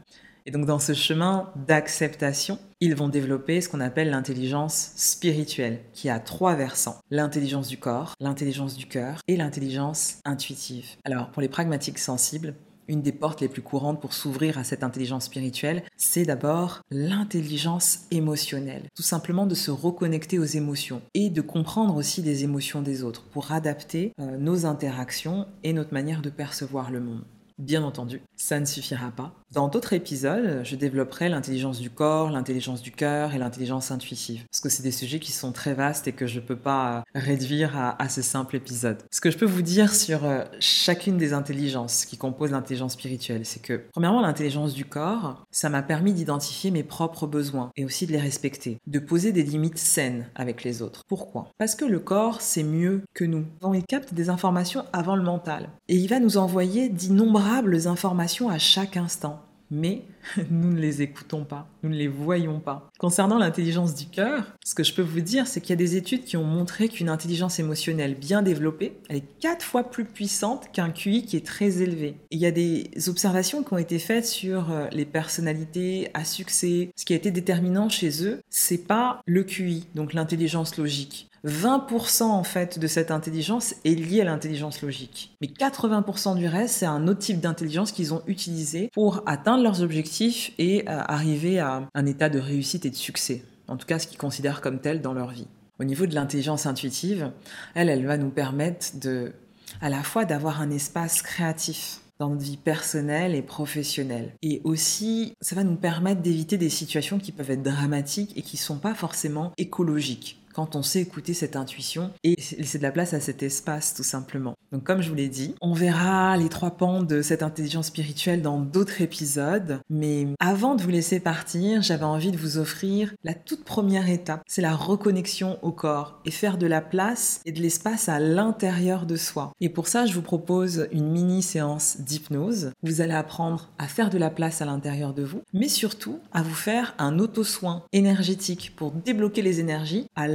[0.47, 6.09] Et donc dans ce chemin d'acceptation, ils vont développer ce qu'on appelle l'intelligence spirituelle, qui
[6.09, 6.99] a trois versants.
[7.11, 10.87] L'intelligence du corps, l'intelligence du cœur et l'intelligence intuitive.
[11.05, 12.55] Alors pour les pragmatiques sensibles,
[12.91, 18.01] une des portes les plus courantes pour s'ouvrir à cette intelligence spirituelle, c'est d'abord l'intelligence
[18.11, 18.83] émotionnelle.
[18.97, 23.23] Tout simplement de se reconnecter aux émotions et de comprendre aussi les émotions des autres
[23.31, 27.23] pour adapter euh, nos interactions et notre manière de percevoir le monde.
[27.61, 29.35] Bien entendu, ça ne suffira pas.
[29.53, 34.45] Dans d'autres épisodes, je développerai l'intelligence du corps, l'intelligence du cœur et l'intelligence intuitive.
[34.51, 37.05] Parce que c'est des sujets qui sont très vastes et que je ne peux pas
[37.15, 39.03] réduire à, ce simple épisode.
[39.11, 43.45] Ce que je peux vous dire sur euh, chacune des intelligences qui composent l'intelligence spirituelle,
[43.45, 48.07] c'est que, premièrement, l'intelligence du corps, ça m'a permis d'identifier mes propres besoins et aussi
[48.07, 51.05] de les respecter, de poser des limites saines avec les autres.
[51.07, 51.51] Pourquoi?
[51.59, 53.45] Parce que le corps, c'est mieux que nous.
[53.75, 57.50] Il capte des informations avant le mental et il va nous envoyer d'innombrables
[57.87, 59.43] informations à chaque instant.
[59.73, 60.03] Mais
[60.51, 62.91] nous ne les écoutons pas, nous ne les voyons pas.
[62.99, 65.95] Concernant l'intelligence du cœur, ce que je peux vous dire, c'est qu'il y a des
[65.95, 70.73] études qui ont montré qu'une intelligence émotionnelle bien développée, elle est quatre fois plus puissante
[70.73, 72.17] qu'un QI qui est très élevé.
[72.33, 76.91] il y a des observations qui ont été faites sur euh, les personnalités à succès.
[76.97, 81.30] Ce qui a été déterminant chez eux, c'est pas le QI, donc l'intelligence logique.
[81.45, 85.37] 20% en fait de cette intelligence est liée à l'intelligence logique.
[85.41, 89.83] Mais 80% du reste, c'est un autre type d'intelligence qu'ils ont utilisé pour atteindre leurs
[89.83, 93.43] objectifs et euh, arriver à un état de réussite et de succès.
[93.69, 95.47] En tout cas, ce qu'ils considèrent comme tel dans leur vie.
[95.79, 97.31] Au niveau de l'intelligence intuitive,
[97.75, 99.33] elle, va nous permettre de,
[99.81, 104.35] à la fois d'avoir un espace créatif dans notre vie personnelle et professionnelle.
[104.43, 108.57] Et aussi, ça va nous permettre d'éviter des situations qui peuvent être dramatiques et qui
[108.57, 112.93] ne sont pas forcément écologiques quand on sait écouter cette intuition et laisser de la
[112.93, 114.55] place à cet espace tout simplement.
[114.73, 118.43] Donc comme je vous l'ai dit, on verra les trois pans de cette intelligence spirituelle
[118.43, 123.35] dans d'autres épisodes, mais avant de vous laisser partir, j'avais envie de vous offrir la
[123.35, 127.61] toute première étape, c'est la reconnexion au corps et faire de la place et de
[127.61, 129.53] l'espace à l'intérieur de soi.
[129.61, 132.73] Et pour ça, je vous propose une mini séance d'hypnose.
[132.83, 136.43] Vous allez apprendre à faire de la place à l'intérieur de vous, mais surtout à
[136.43, 140.29] vous faire un auto-soin énergétique pour débloquer les énergies à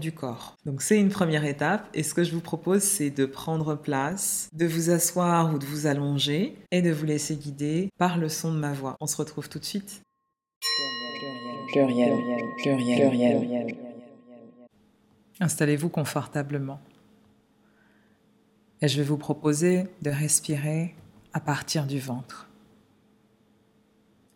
[0.00, 0.56] du corps.
[0.66, 4.48] Donc c'est une première étape et ce que je vous propose c'est de prendre place,
[4.52, 8.52] de vous asseoir ou de vous allonger et de vous laisser guider par le son
[8.52, 8.96] de ma voix.
[9.00, 10.02] On se retrouve tout de suite.
[11.68, 12.18] Pluriel,
[12.62, 13.76] pluriel, pluriel,
[15.40, 16.80] Installez-vous confortablement.
[18.82, 20.96] Et je vais vous proposer de respirer
[21.32, 22.48] à partir du ventre,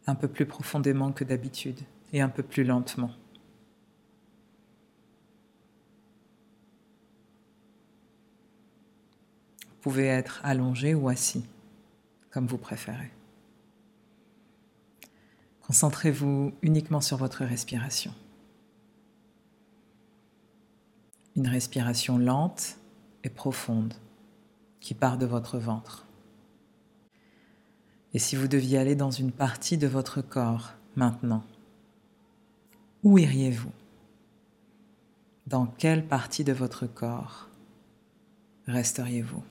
[0.06, 1.80] un peu plus profondément que d'habitude
[2.12, 3.10] et un peu plus lentement.
[9.82, 11.44] Pouvez être allongé ou assis,
[12.30, 13.10] comme vous préférez.
[15.60, 18.14] Concentrez-vous uniquement sur votre respiration.
[21.34, 22.76] Une respiration lente
[23.24, 23.94] et profonde
[24.80, 26.06] qui part de votre ventre.
[28.14, 31.44] Et si vous deviez aller dans une partie de votre corps maintenant,
[33.02, 33.72] où iriez-vous?
[35.46, 37.48] Dans quelle partie de votre corps
[38.66, 39.42] resteriez-vous?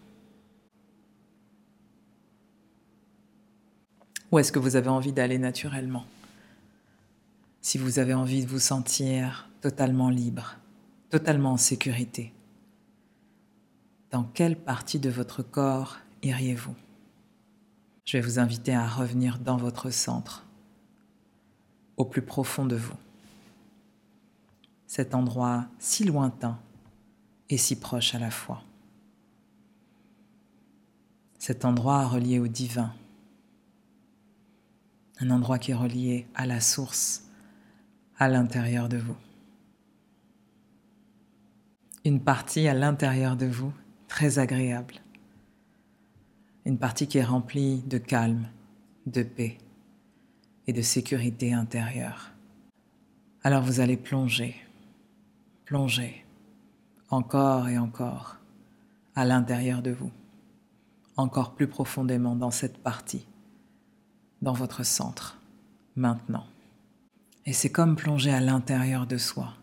[4.32, 6.06] Où est-ce que vous avez envie d'aller naturellement?
[7.60, 10.56] Si vous avez envie de vous sentir totalement libre,
[11.10, 12.34] totalement en sécurité,
[14.10, 16.76] dans quelle partie de votre corps iriez-vous?
[18.06, 20.46] Je vais vous inviter à revenir dans votre centre,
[21.98, 22.98] au plus profond de vous.
[24.88, 26.58] Cet endroit si lointain
[27.50, 28.64] et si proche à la fois.
[31.38, 32.94] Cet endroit relié au divin.
[35.22, 37.30] Un endroit qui est relié à la source,
[38.18, 39.16] à l'intérieur de vous.
[42.04, 43.72] Une partie à l'intérieur de vous
[44.08, 44.96] très agréable.
[46.66, 48.48] Une partie qui est remplie de calme,
[49.06, 49.60] de paix
[50.66, 52.32] et de sécurité intérieure.
[53.44, 54.56] Alors vous allez plonger,
[55.66, 56.26] plonger,
[57.10, 58.38] encore et encore,
[59.16, 60.12] à l'intérieur de vous,
[61.16, 63.28] encore plus profondément dans cette partie,
[64.42, 65.38] dans votre centre,
[65.96, 66.46] maintenant.
[67.46, 69.54] Et c'est comme plonger à l'intérieur de soi,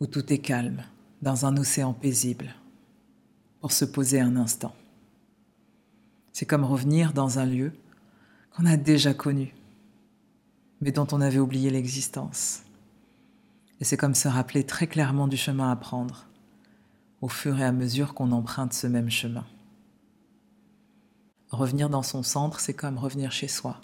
[0.00, 0.82] où tout est calme,
[1.22, 2.54] dans un océan paisible,
[3.60, 4.74] pour se poser un instant.
[6.32, 7.72] C'est comme revenir dans un lieu
[8.50, 9.54] qu'on a déjà connu,
[10.80, 12.62] mais dont on avait oublié l'existence.
[13.80, 16.26] Et c'est comme se rappeler très clairement du chemin à prendre,
[17.22, 19.46] au fur et à mesure qu'on emprunte ce même chemin.
[21.50, 23.80] Revenir dans son centre, c'est comme revenir chez soi,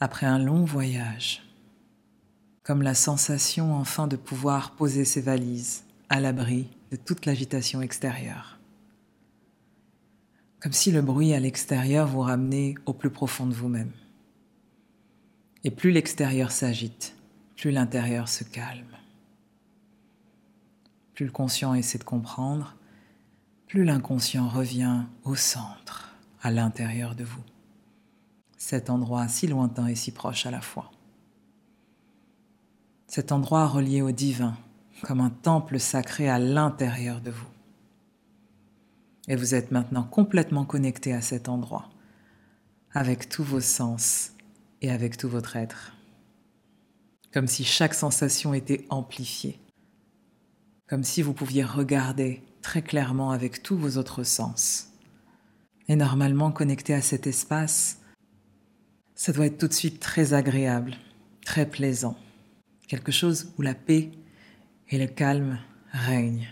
[0.00, 1.42] après un long voyage,
[2.62, 8.58] comme la sensation enfin de pouvoir poser ses valises à l'abri de toute l'agitation extérieure
[10.62, 13.90] comme si le bruit à l'extérieur vous ramenait au plus profond de vous-même.
[15.64, 17.16] Et plus l'extérieur s'agite,
[17.56, 18.96] plus l'intérieur se calme.
[21.14, 22.76] Plus le conscient essaie de comprendre,
[23.66, 26.11] plus l'inconscient revient au centre,
[26.42, 27.42] à l'intérieur de vous.
[28.58, 30.90] Cet endroit si lointain et si proche à la fois.
[33.06, 34.56] Cet endroit relié au divin,
[35.02, 37.46] comme un temple sacré à l'intérieur de vous.
[39.28, 41.88] Et vous êtes maintenant complètement connecté à cet endroit,
[42.92, 44.32] avec tous vos sens
[44.80, 45.94] et avec tout votre être.
[47.32, 49.60] Comme si chaque sensation était amplifiée.
[50.88, 54.91] Comme si vous pouviez regarder très clairement avec tous vos autres sens.
[55.88, 57.98] Et normalement connecté à cet espace,
[59.14, 60.94] ça doit être tout de suite très agréable,
[61.44, 62.16] très plaisant.
[62.88, 64.10] Quelque chose où la paix
[64.88, 65.58] et le calme
[65.92, 66.48] règnent.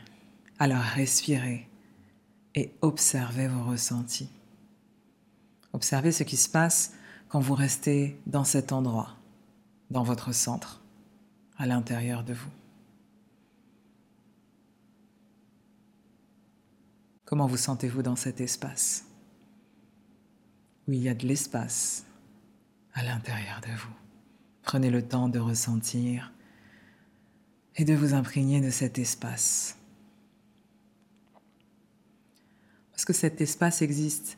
[0.59, 1.69] Alors respirez
[2.55, 4.29] et observez vos ressentis.
[5.73, 6.95] Observez ce qui se passe
[7.29, 9.16] quand vous restez dans cet endroit,
[9.90, 10.83] dans votre centre,
[11.57, 12.51] à l'intérieur de vous.
[17.25, 19.05] Comment vous sentez-vous dans cet espace?
[20.90, 22.05] Où il y a de l'espace
[22.94, 23.94] à l'intérieur de vous
[24.62, 26.33] Prenez le temps de ressentir
[27.76, 29.79] et de vous imprégner de cet espace.
[32.90, 34.37] Parce que cet espace existe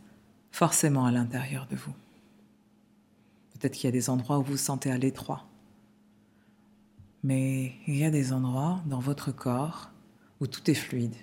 [0.51, 1.95] forcément à l'intérieur de vous.
[3.55, 5.49] Peut-être qu'il y a des endroits où vous vous sentez à l'étroit.
[7.23, 9.91] Mais il y a des endroits dans votre corps
[10.41, 11.17] où tout est fluide.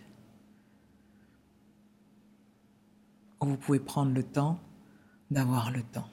[3.42, 4.60] Où vous pouvez prendre le temps
[5.32, 6.10] d'avoir le temps.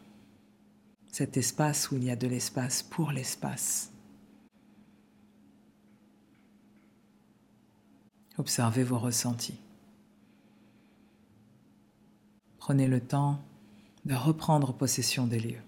[1.10, 3.90] Cet espace où il y a de l'espace pour l'espace.
[8.38, 9.58] Observez vos ressentis.
[12.58, 13.42] Prenez le temps
[14.04, 15.62] de reprendre possession des lieux.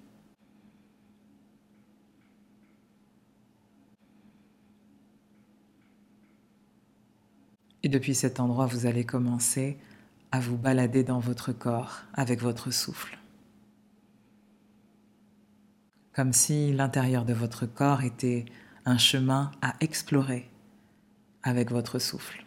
[7.82, 9.78] Et depuis cet endroit, vous allez commencer
[10.30, 13.17] à vous balader dans votre corps avec votre souffle.
[16.18, 18.44] Comme si l'intérieur de votre corps était
[18.84, 20.50] un chemin à explorer
[21.44, 22.44] avec votre souffle.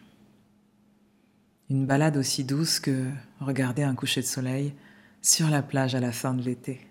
[1.70, 3.08] Une balade aussi douce que
[3.40, 4.74] regarder un coucher de soleil
[5.22, 6.86] sur la plage à la fin de l'été.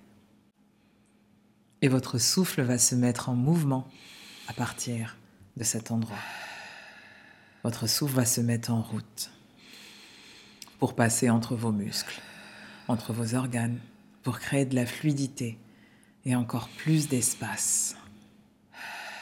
[1.84, 3.88] Et votre souffle va se mettre en mouvement
[4.48, 5.18] à partir
[5.58, 6.18] de cet endroit.
[7.64, 9.30] Votre souffle va se mettre en route
[10.80, 12.20] pour passer entre vos muscles,
[12.88, 13.78] entre vos organes,
[14.24, 15.60] pour créer de la fluidité
[16.26, 17.96] et encore plus d'espace.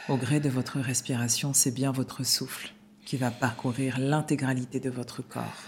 [0.08, 2.72] Au gré de votre respiration, c'est bien votre souffle
[3.04, 5.62] qui va parcourir l'intégralité de votre corps.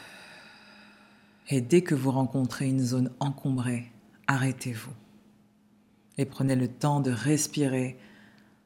[1.48, 3.90] Et dès que vous rencontrez une zone encombrée,
[4.26, 4.92] arrêtez-vous
[6.18, 7.98] et prenez le temps de respirer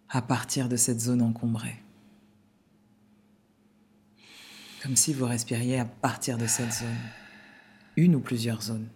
[0.09, 1.83] à partir de cette zone encombrée.
[4.83, 6.89] Comme si vous respiriez à partir de cette zone,
[7.97, 8.89] une ou plusieurs zones.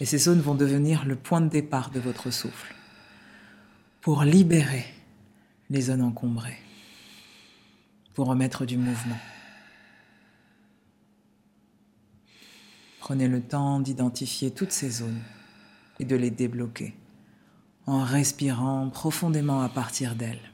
[0.00, 2.74] Et ces zones vont devenir le point de départ de votre souffle
[4.00, 4.84] pour libérer
[5.70, 6.58] les zones encombrées,
[8.14, 9.18] pour remettre du mouvement.
[13.00, 15.22] Prenez le temps d'identifier toutes ces zones
[15.98, 16.94] et de les débloquer
[17.86, 20.51] en respirant profondément à partir d'elles.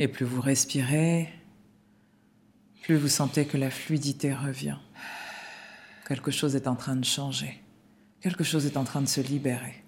[0.00, 1.28] Et plus vous respirez,
[2.84, 4.78] plus vous sentez que la fluidité revient.
[6.08, 7.62] Quelque chose est en train de changer.
[8.22, 9.84] Quelque chose est en train de se libérer.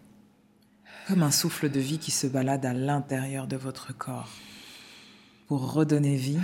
[1.09, 4.29] Comme un souffle de vie qui se balade à l'intérieur de votre corps
[5.49, 6.41] pour redonner vie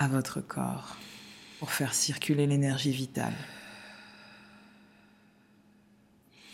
[0.00, 0.96] à votre corps,
[1.60, 3.36] pour faire circuler l'énergie vitale.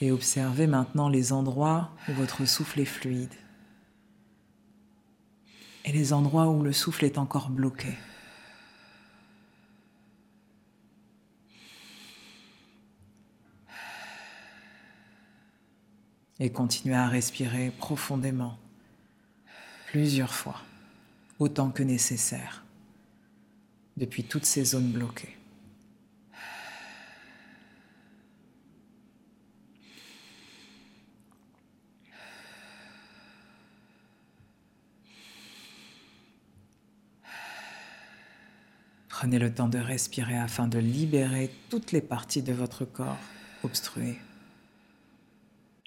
[0.03, 3.35] Et observez maintenant les endroits où votre souffle est fluide
[5.85, 7.95] et les endroits où le souffle est encore bloqué.
[16.39, 18.59] Et continuez à respirer profondément,
[19.89, 20.61] plusieurs fois,
[21.39, 22.65] autant que nécessaire,
[23.97, 25.40] depuis toutes ces zones bloquées.
[39.21, 43.19] Prenez le temps de respirer afin de libérer toutes les parties de votre corps
[43.63, 44.17] obstruées.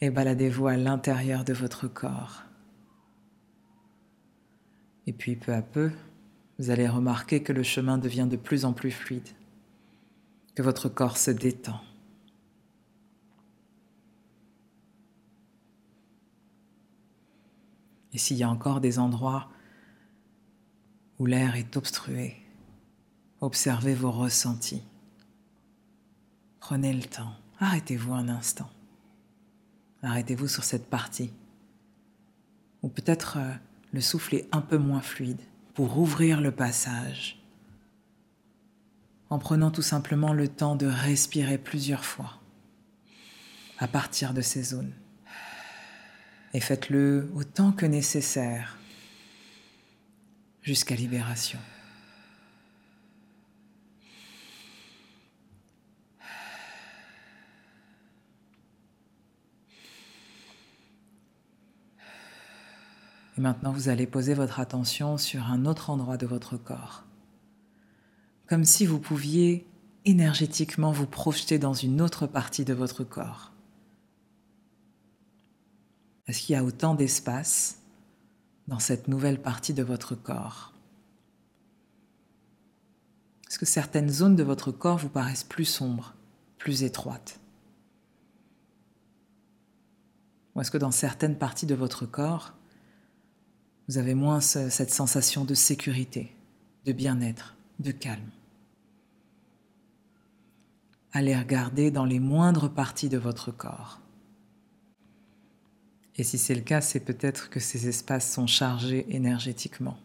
[0.02, 2.44] Et baladez-vous à l'intérieur de votre corps.
[5.08, 5.90] Et puis peu à peu,
[6.60, 9.30] vous allez remarquer que le chemin devient de plus en plus fluide,
[10.54, 11.82] que votre corps se détend.
[18.14, 19.50] Et s'il y a encore des endroits
[21.18, 22.43] où l'air est obstrué,
[23.44, 24.82] Observez vos ressentis.
[26.62, 27.36] Prenez le temps.
[27.60, 28.70] Arrêtez-vous un instant.
[30.02, 31.30] Arrêtez-vous sur cette partie.
[32.84, 33.52] Ou peut-être euh,
[33.92, 35.42] le souffle un peu moins fluide
[35.74, 37.38] pour ouvrir le passage.
[39.30, 42.40] En prenant tout simplement le temps de respirer plusieurs fois
[43.78, 44.94] à partir de ces zones.
[46.54, 48.78] Et faites-le autant que nécessaire
[50.62, 51.60] jusqu'à libération.
[63.38, 67.04] Et maintenant, vous allez poser votre attention sur un autre endroit de votre corps.
[68.48, 69.68] Comme si vous pouviez
[70.06, 73.52] énergétiquement vous projeter dans une autre partie de votre corps.
[76.28, 77.80] Est-ce qu'il y a autant d'espace
[78.68, 80.74] dans cette nouvelle partie de votre corps?
[83.48, 86.16] Est-ce que certaines zones de votre corps vous paraissent plus sombres,
[86.58, 87.40] plus étroites?
[90.56, 92.54] Ou est-ce que dans certaines parties de votre corps,
[93.88, 96.36] vous avez moins cette sensation de sécurité,
[96.86, 98.32] de bien-être, de calme.
[101.12, 104.00] Allez regarder dans les moindres parties de votre corps.
[106.16, 109.98] Et si c'est le cas, c'est peut-être que ces espaces sont chargés énergétiquement.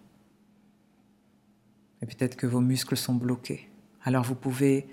[2.02, 3.68] Et peut-être que vos muscles sont bloqués.
[4.02, 4.88] Alors vous pouvez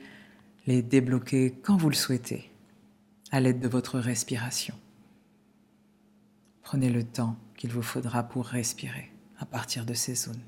[0.67, 2.49] les débloquer quand vous le souhaitez,
[3.31, 4.75] à l'aide de votre respiration.
[6.63, 10.43] Prenez le temps qu'il vous faudra pour respirer à partir de ces zones.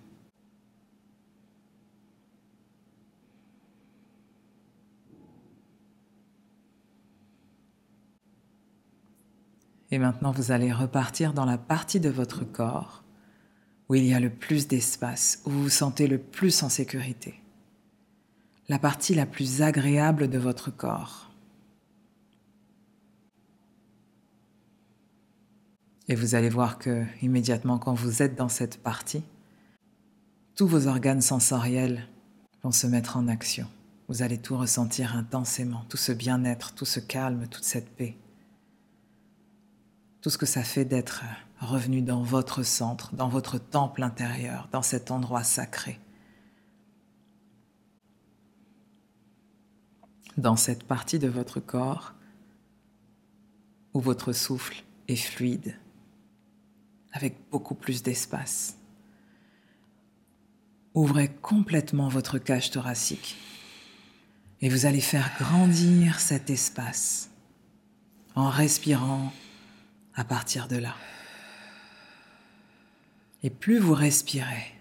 [9.90, 13.04] Et maintenant, vous allez repartir dans la partie de votre corps
[13.90, 17.42] où il y a le plus d'espace, où vous vous sentez le plus en sécurité.
[18.70, 21.27] La partie la plus agréable de votre corps.
[26.10, 29.24] Et vous allez voir que immédiatement quand vous êtes dans cette partie,
[30.56, 32.08] tous vos organes sensoriels
[32.64, 33.68] vont se mettre en action.
[34.08, 38.16] Vous allez tout ressentir intensément, tout ce bien-être, tout ce calme, toute cette paix.
[40.22, 41.24] Tout ce que ça fait d'être
[41.60, 46.00] revenu dans votre centre, dans votre temple intérieur, dans cet endroit sacré.
[50.38, 52.14] Dans cette partie de votre corps
[53.94, 55.76] où votre souffle est fluide,
[57.18, 58.78] avec beaucoup plus d'espace.
[60.94, 63.36] Ouvrez complètement votre cage thoracique
[64.62, 67.30] et vous allez faire grandir cet espace
[68.36, 69.34] en respirant
[70.14, 70.96] à partir de là.
[73.44, 74.74] Et plus vous respirez,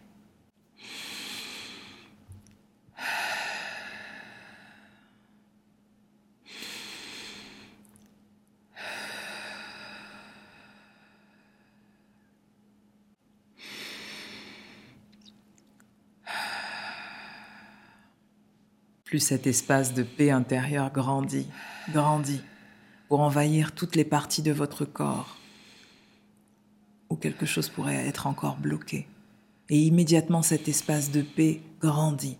[19.20, 21.46] cet espace de paix intérieure grandit,
[21.92, 22.40] grandit,
[23.08, 25.36] pour envahir toutes les parties de votre corps,
[27.08, 29.06] où quelque chose pourrait être encore bloqué.
[29.68, 32.38] Et immédiatement cet espace de paix grandit.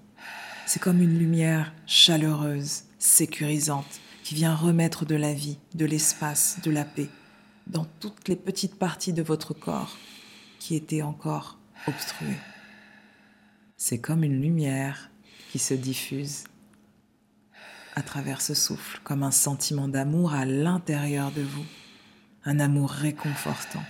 [0.66, 6.70] C'est comme une lumière chaleureuse, sécurisante, qui vient remettre de la vie, de l'espace, de
[6.70, 7.08] la paix
[7.66, 9.96] dans toutes les petites parties de votre corps
[10.58, 12.38] qui étaient encore obstruées.
[13.76, 15.10] C'est comme une lumière
[15.50, 16.44] qui se diffuse
[17.96, 21.64] à travers ce souffle, comme un sentiment d'amour à l'intérieur de vous,
[22.44, 23.82] un amour réconfortant,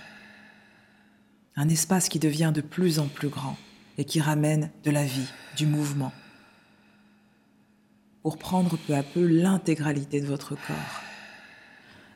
[1.57, 3.57] un espace qui devient de plus en plus grand
[3.97, 6.13] et qui ramène de la vie, du mouvement,
[8.23, 11.01] pour prendre peu à peu l'intégralité de votre corps.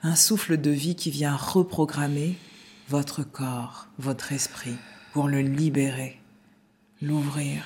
[0.02, 2.38] Un souffle de vie qui vient reprogrammer
[2.88, 4.78] votre corps, votre esprit,
[5.12, 6.20] pour le libérer,
[7.02, 7.64] l'ouvrir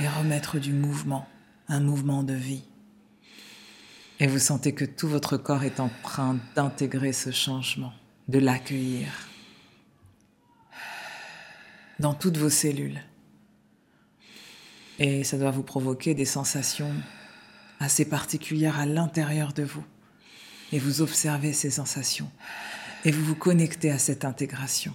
[0.00, 1.28] et remettre du mouvement
[1.68, 2.64] un mouvement de vie.
[4.20, 7.92] Et vous sentez que tout votre corps est en train d'intégrer ce changement,
[8.26, 9.08] de l'accueillir
[11.98, 13.00] dans toutes vos cellules.
[14.98, 16.92] Et ça doit vous provoquer des sensations
[17.80, 19.84] assez particulières à l'intérieur de vous.
[20.72, 22.30] Et vous observez ces sensations.
[23.04, 24.94] Et vous vous connectez à cette intégration.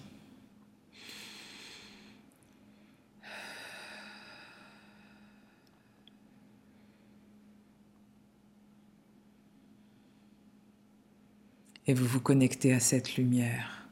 [11.85, 13.87] Et vous vous connectez à cette lumière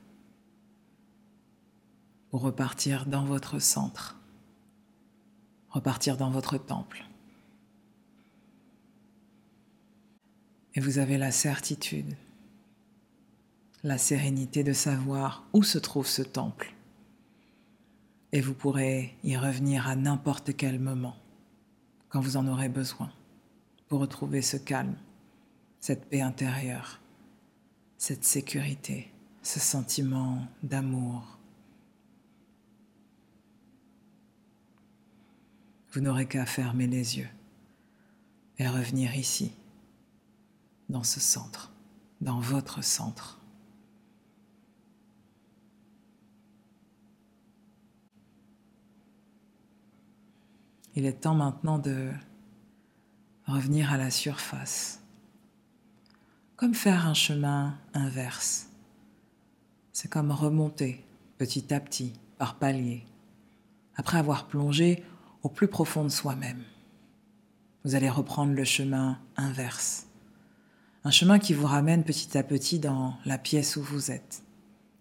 [2.29, 4.17] pour repartir dans votre centre,
[5.69, 7.05] repartir dans votre temple.
[10.73, 12.15] Et vous avez la certitude,
[13.83, 16.73] la sérénité de savoir où se trouve ce temple.
[18.31, 21.17] Et vous pourrez y revenir à n'importe quel moment,
[22.07, 23.11] quand vous en aurez besoin,
[23.89, 24.95] pour retrouver ce calme,
[25.81, 27.00] cette paix intérieure
[28.01, 29.11] cette sécurité,
[29.43, 31.37] ce sentiment d'amour.
[35.91, 37.29] Vous n'aurez qu'à fermer les yeux
[38.57, 39.51] et revenir ici,
[40.89, 41.71] dans ce centre,
[42.21, 43.39] dans votre centre.
[50.95, 52.09] Il est temps maintenant de
[53.45, 55.00] revenir à la surface
[56.61, 58.67] comme faire un chemin inverse.
[59.93, 61.03] C'est comme remonter
[61.39, 63.03] petit à petit, par paliers,
[63.95, 65.03] après avoir plongé
[65.41, 66.61] au plus profond de soi-même.
[67.83, 70.05] Vous allez reprendre le chemin inverse,
[71.03, 74.43] un chemin qui vous ramène petit à petit dans la pièce où vous êtes,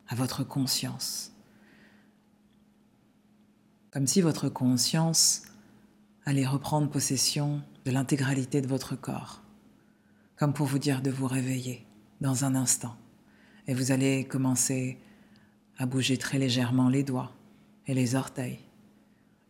[0.08, 1.30] à votre conscience.
[3.90, 5.42] Comme si votre conscience
[6.24, 9.42] allait reprendre possession de l'intégralité de votre corps
[10.40, 11.86] comme pour vous dire de vous réveiller
[12.22, 12.96] dans un instant.
[13.66, 14.98] Et vous allez commencer
[15.76, 17.30] à bouger très légèrement les doigts
[17.86, 18.58] et les orteils,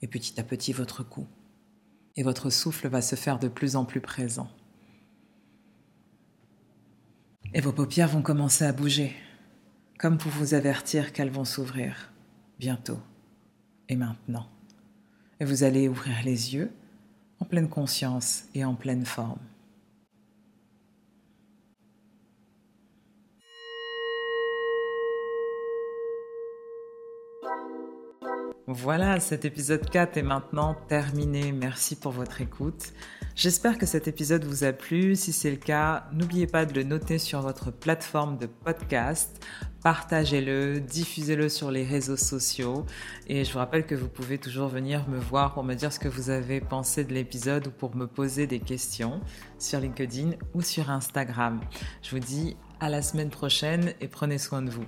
[0.02, 1.28] et petit à petit votre cou.
[2.16, 4.50] Et votre souffle va se faire de plus en plus présent.
[7.54, 9.14] Et vos paupières vont commencer à bouger,
[9.96, 12.10] comme pour vous avertir qu'elles vont s'ouvrir
[12.58, 12.98] bientôt
[13.88, 14.48] et maintenant.
[15.38, 16.72] Et vous allez ouvrir les yeux
[17.38, 19.38] en pleine conscience et en pleine forme.
[28.72, 31.50] Voilà, cet épisode 4 est maintenant terminé.
[31.50, 32.92] Merci pour votre écoute.
[33.34, 35.16] J'espère que cet épisode vous a plu.
[35.16, 39.44] Si c'est le cas, n'oubliez pas de le noter sur votre plateforme de podcast.
[39.82, 42.86] Partagez-le, diffusez-le sur les réseaux sociaux.
[43.26, 45.98] Et je vous rappelle que vous pouvez toujours venir me voir pour me dire ce
[45.98, 49.20] que vous avez pensé de l'épisode ou pour me poser des questions
[49.58, 51.60] sur LinkedIn ou sur Instagram.
[52.02, 54.86] Je vous dis à la semaine prochaine et prenez soin de vous.